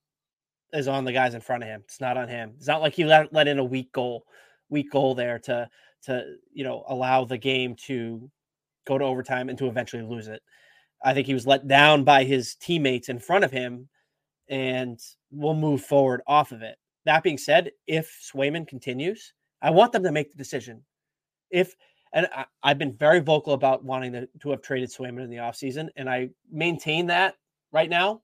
[0.74, 1.82] is on the guys in front of him.
[1.86, 2.54] It's not on him.
[2.58, 4.26] It's not like he let, let in a weak goal,
[4.70, 5.70] weak goal there to
[6.04, 8.30] to you know allow the game to
[8.86, 10.42] go to overtime and to eventually lose it.
[11.04, 13.90] I think he was let down by his teammates in front of him
[14.50, 15.00] and
[15.32, 16.78] we'll move forward off of it.
[17.06, 20.84] That being said, if Swayman continues, I want them to make the decision.
[21.50, 21.76] If
[22.14, 25.38] and I, I've been very vocal about wanting to, to have traded Swayman in the
[25.38, 27.36] offseason, and I maintain that
[27.72, 28.22] right now.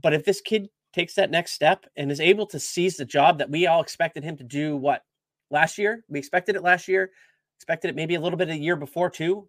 [0.00, 3.38] But if this kid takes that next step and is able to seize the job
[3.38, 5.02] that we all expected him to do, what
[5.50, 6.04] last year?
[6.08, 7.10] We expected it last year,
[7.58, 9.48] expected it maybe a little bit a year before too.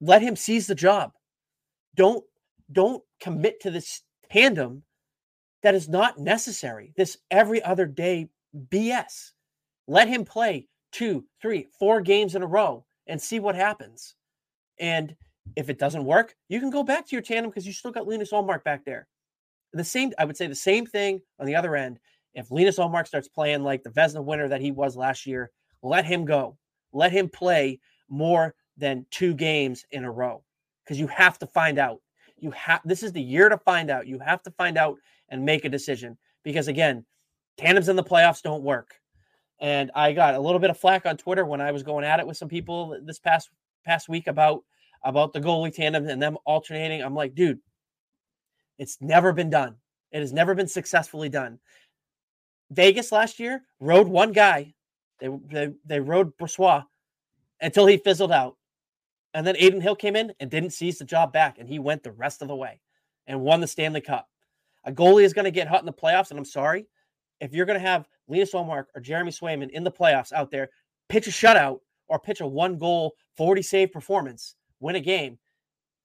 [0.00, 1.12] Let him seize the job.
[1.94, 2.24] Don't
[2.72, 4.82] don't commit to this tandem
[5.62, 6.92] that is not necessary.
[6.96, 8.28] This every other day
[8.68, 9.32] BS.
[9.86, 14.14] Let him play two, three, four games in a row and see what happens.
[14.78, 15.14] And
[15.56, 18.06] if it doesn't work, you can go back to your tandem because you still got
[18.06, 19.06] Linus Ullmark back there.
[19.72, 21.98] The same, I would say the same thing on the other end.
[22.34, 25.50] If Linus Ullmark starts playing like the Vezina winner that he was last year,
[25.82, 26.56] let him go.
[26.92, 30.42] Let him play more than two games in a row
[30.84, 32.00] because you have to find out.
[32.38, 34.06] You have this is the year to find out.
[34.06, 34.98] You have to find out
[35.28, 37.04] and make a decision because again,
[37.56, 38.94] tandems in the playoffs don't work.
[39.60, 42.20] And I got a little bit of flack on Twitter when I was going at
[42.20, 43.50] it with some people this past
[43.84, 44.62] past week about
[45.02, 47.02] about the goalie tandem and them alternating.
[47.02, 47.60] I'm like, dude,
[48.78, 49.76] it's never been done.
[50.10, 51.58] It has never been successfully done.
[52.70, 54.74] Vegas last year rode one guy.
[55.20, 56.84] They they, they rode Brossoit
[57.60, 58.56] until he fizzled out.
[59.34, 62.02] And then Adin Hill came in and didn't seize the job back, and he went
[62.02, 62.80] the rest of the way
[63.26, 64.28] and won the Stanley Cup.
[64.84, 66.86] A goalie is going to get hot in the playoffs, and I'm sorry.
[67.40, 70.70] If you're going to have Linus Ullmark or Jeremy Swayman in the playoffs out there,
[71.08, 75.38] pitch a shutout or pitch a one goal, 40 save performance, win a game,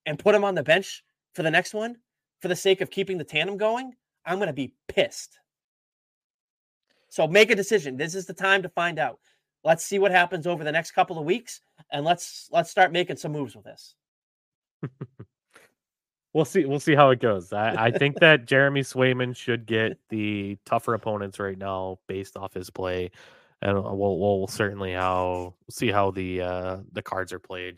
[0.05, 1.03] and put him on the bench
[1.33, 1.97] for the next one
[2.39, 3.93] for the sake of keeping the tandem going,
[4.25, 5.39] I'm going to be pissed.
[7.09, 7.97] So make a decision.
[7.97, 9.19] This is the time to find out.
[9.63, 11.61] Let's see what happens over the next couple of weeks,
[11.91, 13.95] and let's let's start making some moves with this.
[16.33, 16.65] We'll see.
[16.65, 17.51] We'll see how it goes.
[17.53, 22.53] I, I think that Jeremy Swayman should get the tougher opponents right now based off
[22.53, 23.11] his play,
[23.61, 27.77] and we'll we'll certainly how see how the uh, the cards are played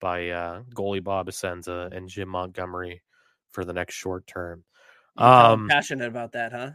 [0.00, 3.02] by uh, goalie Bob Essensa and Jim Montgomery
[3.50, 4.62] for the next short term.
[5.16, 6.70] You can tell I'm Um, passionate about that, huh?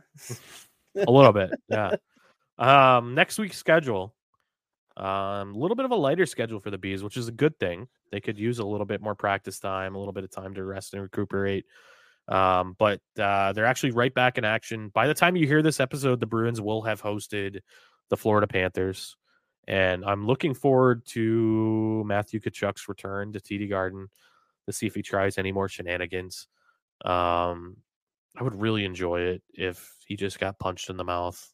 [1.07, 1.95] a little bit, yeah.
[2.57, 4.13] Um, next week's schedule,
[4.97, 7.59] um, a little bit of a lighter schedule for the bees, which is a good
[7.59, 7.87] thing.
[8.11, 10.63] They could use a little bit more practice time, a little bit of time to
[10.63, 11.65] rest and recuperate.
[12.27, 14.89] Um, but uh, they're actually right back in action.
[14.89, 17.59] By the time you hear this episode, the Bruins will have hosted
[18.09, 19.17] the Florida Panthers,
[19.67, 24.07] and I'm looking forward to Matthew Tkachuk's return to TD Garden
[24.65, 26.47] to see if he tries any more shenanigans.
[27.03, 27.77] Um,
[28.37, 31.51] I would really enjoy it if he just got punched in the mouth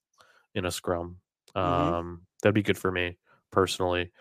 [0.55, 1.17] in a scrum.
[1.55, 1.59] Mhm.
[1.59, 3.17] Um, that'd be good for me
[3.51, 4.11] personally.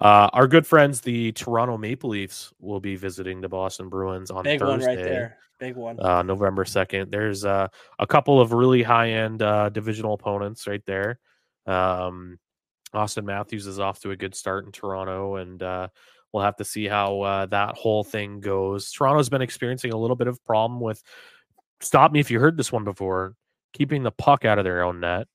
[0.00, 4.42] Uh, our good friends, the Toronto Maple Leafs, will be visiting the Boston Bruins on
[4.42, 5.38] Big Thursday, one right there.
[5.60, 6.00] Big one.
[6.00, 7.12] uh, November second.
[7.12, 7.68] There's uh,
[7.98, 11.20] a couple of really high end uh, divisional opponents right there.
[11.66, 12.38] Um,
[12.92, 15.88] Auston Matthews is off to a good start in Toronto, and uh,
[16.32, 18.90] we'll have to see how uh, that whole thing goes.
[18.90, 21.02] Toronto's been experiencing a little bit of problem with.
[21.80, 23.34] Stop me if you heard this one before.
[23.72, 25.26] Keeping the puck out of their own net.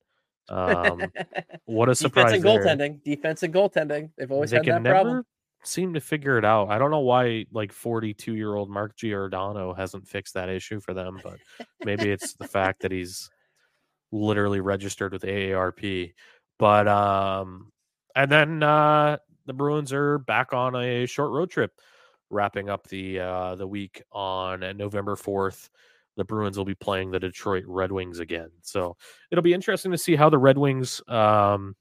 [0.50, 1.00] Um,
[1.66, 2.32] what a Defense surprise!
[2.34, 2.64] and there.
[2.64, 3.02] goaltending.
[3.04, 4.10] Defense and goaltending.
[4.18, 5.14] They've always they had can that problem.
[5.16, 5.26] never
[5.62, 6.70] seem to figure it out.
[6.70, 10.94] I don't know why like 42 year old Mark Giordano hasn't fixed that issue for
[10.94, 11.36] them, but
[11.84, 13.30] maybe it's the fact that he's
[14.12, 16.12] literally registered with AARP.
[16.58, 17.70] But um
[18.16, 21.72] and then uh the Bruins are back on a short road trip
[22.30, 25.68] wrapping up the uh the week on November 4th.
[26.20, 28.50] The Bruins will be playing the Detroit Red Wings again.
[28.62, 28.96] So
[29.30, 31.74] it'll be interesting to see how the Red Wings um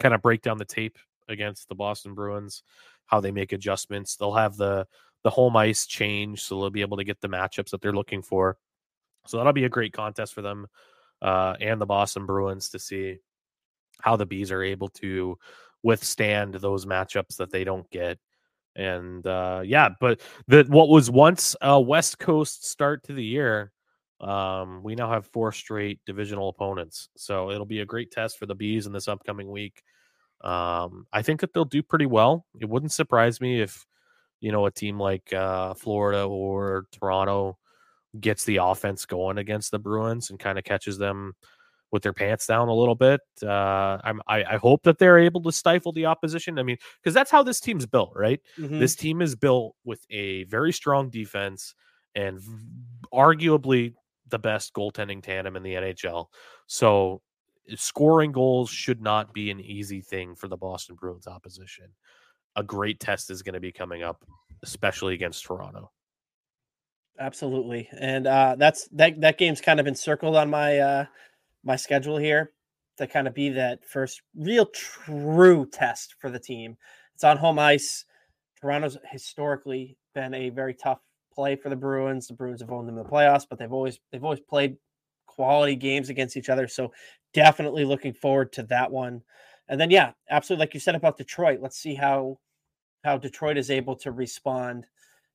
[0.00, 0.98] kind of break down the tape
[1.28, 2.62] against the Boston Bruins,
[3.06, 4.16] how they make adjustments.
[4.16, 4.86] They'll have the
[5.22, 8.22] the home ice change, so they'll be able to get the matchups that they're looking
[8.22, 8.56] for.
[9.26, 10.66] So that'll be a great contest for them
[11.22, 13.18] uh, and the Boston Bruins to see
[14.00, 15.36] how the bees are able to
[15.82, 18.18] withstand those matchups that they don't get.
[18.76, 23.72] And uh, yeah, but the what was once a West Coast start to the year,
[24.20, 27.08] um, we now have four straight divisional opponents.
[27.16, 29.82] So it'll be a great test for the bees in this upcoming week.
[30.42, 32.46] Um, I think that they'll do pretty well.
[32.60, 33.84] It wouldn't surprise me if
[34.40, 37.58] you know a team like uh, Florida or Toronto
[38.18, 41.34] gets the offense going against the Bruins and kind of catches them
[41.90, 43.20] with their pants down a little bit.
[43.42, 46.58] Uh, I'm, I, I hope that they're able to stifle the opposition.
[46.58, 48.40] I mean, because that's how this team's built, right?
[48.58, 48.78] Mhm.
[48.78, 51.74] This team is built with a very strong defense
[52.14, 52.50] and v-
[53.12, 53.94] arguably
[54.28, 56.26] the best goaltending tandem in the NHL.
[56.66, 57.22] So
[57.76, 61.86] scoring goals should not be an easy thing for the Boston Bruins opposition.
[62.56, 64.24] A great test is going to be coming up,
[64.62, 65.90] especially against Toronto.
[67.20, 69.20] Absolutely, and uh, that's that.
[69.20, 71.04] That game's kind of been circled on my uh,
[71.64, 72.52] my schedule here
[72.98, 76.76] to kind of be that first real true test for the team.
[77.14, 78.04] It's on home ice.
[78.60, 81.00] Toronto's historically been a very tough
[81.32, 82.26] play for the Bruins.
[82.26, 84.76] The Bruins have owned them in the playoffs, but they've always they've always played
[85.26, 86.66] quality games against each other.
[86.66, 86.92] So
[87.32, 89.22] definitely looking forward to that one.
[89.68, 91.60] And then yeah, absolutely like you said about Detroit.
[91.60, 92.38] Let's see how
[93.04, 94.86] how Detroit is able to respond.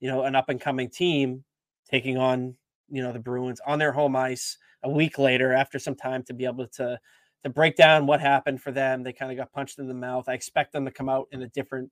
[0.02, 1.46] You know, an up and coming team
[1.90, 2.56] taking on
[2.90, 6.34] you know the Bruins on their home ice a week later after some time to
[6.34, 7.00] be able to
[7.44, 9.04] to break down what happened for them.
[9.04, 10.30] They kind of got punched in the mouth.
[10.30, 11.92] I expect them to come out in a different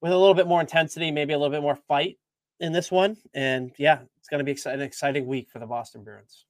[0.00, 2.18] with a little bit more intensity, maybe a little bit more fight
[2.58, 3.16] in this one.
[3.34, 6.46] And yeah, it's going to be an exciting week for the Boston Bruins.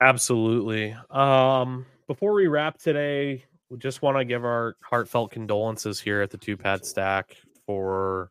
[0.00, 0.94] Absolutely.
[1.10, 6.30] Um, before we wrap today, we just want to give our heartfelt condolences here at
[6.30, 7.36] the two pad stack
[7.66, 8.30] for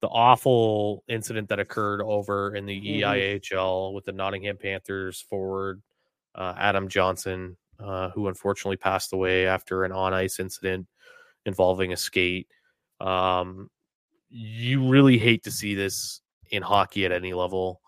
[0.00, 3.00] the awful incident that occurred over in the Mhm.
[3.02, 5.82] EIHL with the Nottingham Panthers forward
[6.34, 10.86] uh, Adam Johnson, uh, who unfortunately passed away after an on ice incident
[11.46, 12.48] involving a skate.
[13.00, 13.70] Um,
[14.30, 17.80] you really hate to see this in hockey at any level.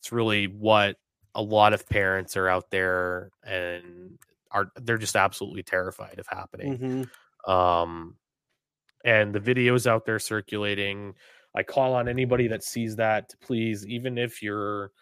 [0.00, 0.98] It's really what
[1.34, 4.18] a lot of parents are out there and
[4.52, 6.78] are they're just absolutely terrified of happening.
[6.78, 7.50] Mhm.
[7.50, 8.18] Um,
[9.04, 11.14] and the videos out there circulating.
[11.54, 14.92] I call on anybody that sees that to please, even if you're,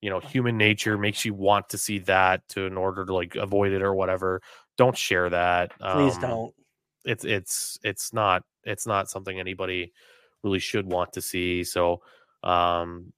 [0.00, 3.34] you know, human nature makes you want to see that to in order to like
[3.34, 4.42] avoid it or whatever.
[4.76, 5.72] Don't share that.
[5.80, 6.54] Please Um, don't.
[7.04, 9.92] It's it's it's not it's not something anybody
[10.42, 11.64] really should want to see.
[11.64, 12.02] So,
[12.42, 13.12] um,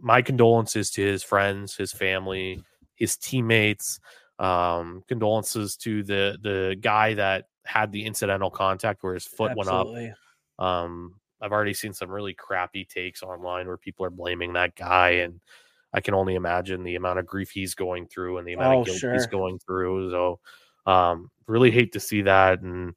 [0.00, 2.62] my condolences to his friends, his family,
[2.94, 4.00] his teammates.
[4.38, 9.68] Um, condolences to the the guy that had the incidental contact where his foot went
[9.70, 9.86] up.
[10.58, 15.10] Um, I've already seen some really crappy takes online where people are blaming that guy,
[15.10, 15.40] and
[15.92, 18.80] I can only imagine the amount of grief he's going through and the amount Oh,
[18.80, 19.12] of guilt sure.
[19.12, 20.10] he's going through.
[20.12, 20.40] So,
[20.86, 22.96] um, really hate to see that, and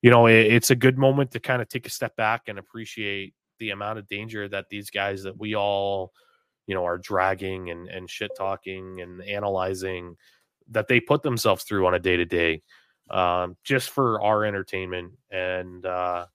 [0.00, 2.58] you know, it, it's a good moment to kind of take a step back and
[2.58, 6.12] appreciate the amount of danger that these guys that we all,
[6.66, 10.16] you know, are dragging and and shit talking and analyzing
[10.70, 12.62] that they put themselves through on a day to day,
[13.10, 15.84] um, just for our entertainment and.
[15.86, 16.26] uh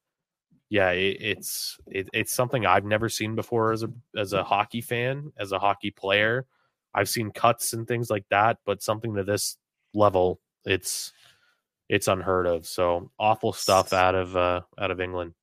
[0.70, 4.82] yeah, it, it's it, it's something I've never seen before as a as a hockey
[4.82, 6.45] fan, as a hockey player.
[6.93, 9.57] I've seen cuts and things like that, but something to this
[9.93, 11.13] level, it's
[11.89, 12.65] it's unheard of.
[12.65, 15.34] So awful stuff out of uh, out of England.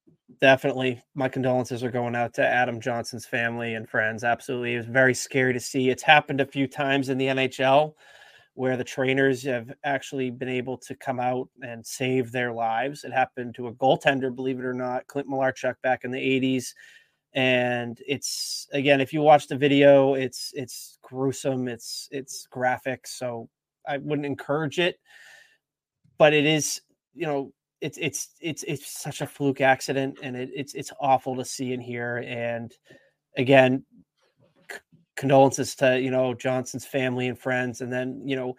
[0.40, 1.02] Definitely.
[1.14, 4.24] My condolences are going out to Adam Johnson's family and friends.
[4.24, 4.74] Absolutely.
[4.74, 5.90] It was very scary to see.
[5.90, 7.94] It's happened a few times in the NHL
[8.54, 13.04] where the trainers have actually been able to come out and save their lives.
[13.04, 16.72] It happened to a goaltender, believe it or not, Clint Malarchuk back in the 80s.
[17.34, 23.08] And it's again, if you watch the video, it's it's gruesome, it's it's graphic.
[23.08, 23.48] So
[23.88, 25.00] I wouldn't encourage it.
[26.16, 26.80] But it is,
[27.12, 31.34] you know, it's it's it's it's such a fluke accident and it, it's it's awful
[31.36, 32.72] to see and hear and
[33.36, 33.84] again
[35.16, 38.56] condolences to you know johnson's family and friends and then you know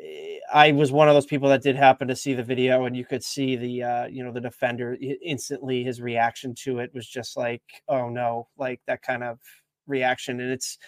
[0.00, 2.96] eh, i was one of those people that did happen to see the video and
[2.96, 7.06] you could see the uh you know the defender instantly his reaction to it was
[7.06, 9.38] just like oh no like that kind of
[9.86, 10.78] reaction and it's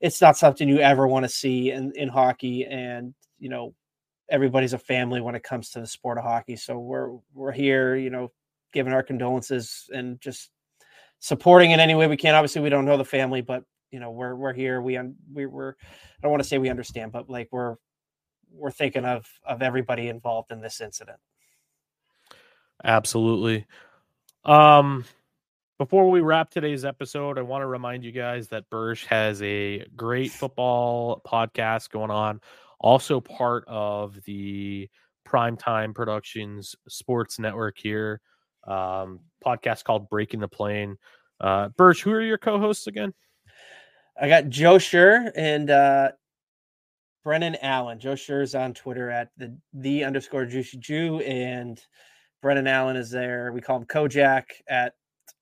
[0.00, 3.74] it's not something you ever want to see in in hockey and you know
[4.28, 6.56] everybody's a family when it comes to the sport of hockey.
[6.56, 8.32] So we're we're here, you know,
[8.72, 10.50] giving our condolences and just
[11.18, 12.34] supporting in any way we can.
[12.34, 13.62] Obviously, we don't know the family, but
[13.96, 14.82] you know, we're we're here.
[14.82, 17.76] We un, we were I don't want to say we understand, but like we're
[18.52, 21.16] we're thinking of of everybody involved in this incident.
[22.84, 23.64] Absolutely.
[24.44, 25.06] Um,
[25.78, 29.86] Before we wrap today's episode, I want to remind you guys that Bursch has a
[29.96, 32.42] great football podcast going on,
[32.78, 34.90] also part of the
[35.26, 38.20] Primetime Productions Sports Network here.
[38.66, 40.96] Um, podcast called Breaking the Plane.
[41.40, 43.12] Uh, Bursch, who are your co-hosts again?
[44.20, 46.12] I got Joe Schur and uh,
[47.22, 47.98] Brennan Allen.
[47.98, 51.80] Joe Schur is on Twitter at the the underscore Juicy Jew, and
[52.40, 53.52] Brennan Allen is there.
[53.52, 54.94] We call him Kojak at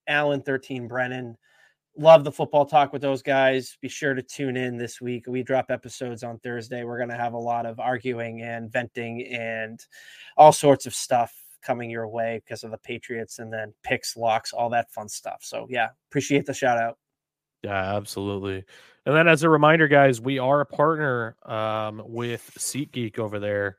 [0.09, 1.37] Allen thirteen Brennan.
[1.97, 3.79] Love the football talk with those guys.
[3.81, 5.27] Be sure to tune in this week.
[5.29, 6.83] We drop episodes on Thursday.
[6.83, 9.79] We're going to have a lot of arguing and venting and
[10.37, 14.53] all sorts of stuff coming your way because of the Patriots and then picks, locks,
[14.53, 15.39] all that fun stuff.
[15.43, 16.99] So, yeah, appreciate the shout out.
[17.65, 18.65] Yeah, absolutely.
[19.07, 23.79] And then as a reminder, guys, we are a partner um, with SeatGeek over there.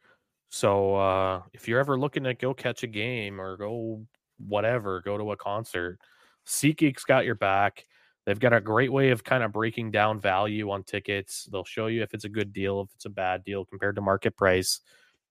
[0.49, 4.05] So uh, if you're ever looking to go catch a game or go
[4.39, 5.99] whatever, go to a concert,
[6.47, 7.85] SeatGeek's got your back.
[8.25, 11.47] They've got a great way of kind of breaking down value on tickets.
[11.51, 14.01] They'll show you if it's a good deal, if it's a bad deal compared to
[14.01, 14.81] market price.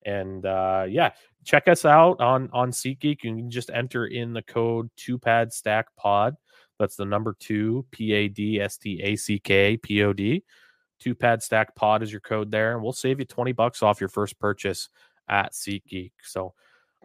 [0.07, 1.11] And uh, yeah,
[1.45, 3.25] check us out on on SeatGeek.
[3.25, 6.37] You can just enter in the code two pad stack pod.
[6.79, 10.45] That's the number two P A D S T A C K P O D.
[11.01, 14.01] Two pad stack pod is your code there, and we'll save you 20 bucks off
[14.01, 14.89] your first purchase
[15.29, 16.13] at SeatGeek.
[16.23, 16.55] So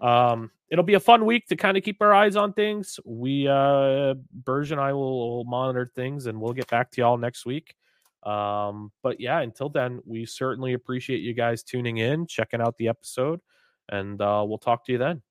[0.01, 2.99] um, it'll be a fun week to kind of keep our eyes on things.
[3.05, 7.17] We, uh, Burge and I will, will monitor things and we'll get back to y'all
[7.17, 7.75] next week.
[8.23, 12.89] Um, but yeah, until then, we certainly appreciate you guys tuning in, checking out the
[12.89, 13.39] episode,
[13.87, 15.21] and uh, we'll talk to you then.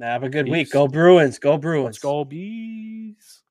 [0.00, 0.52] Have a good Peace.
[0.52, 0.70] week.
[0.72, 1.38] Go Bruins.
[1.38, 1.84] Go Bruins.
[1.84, 3.42] Let's go, bees.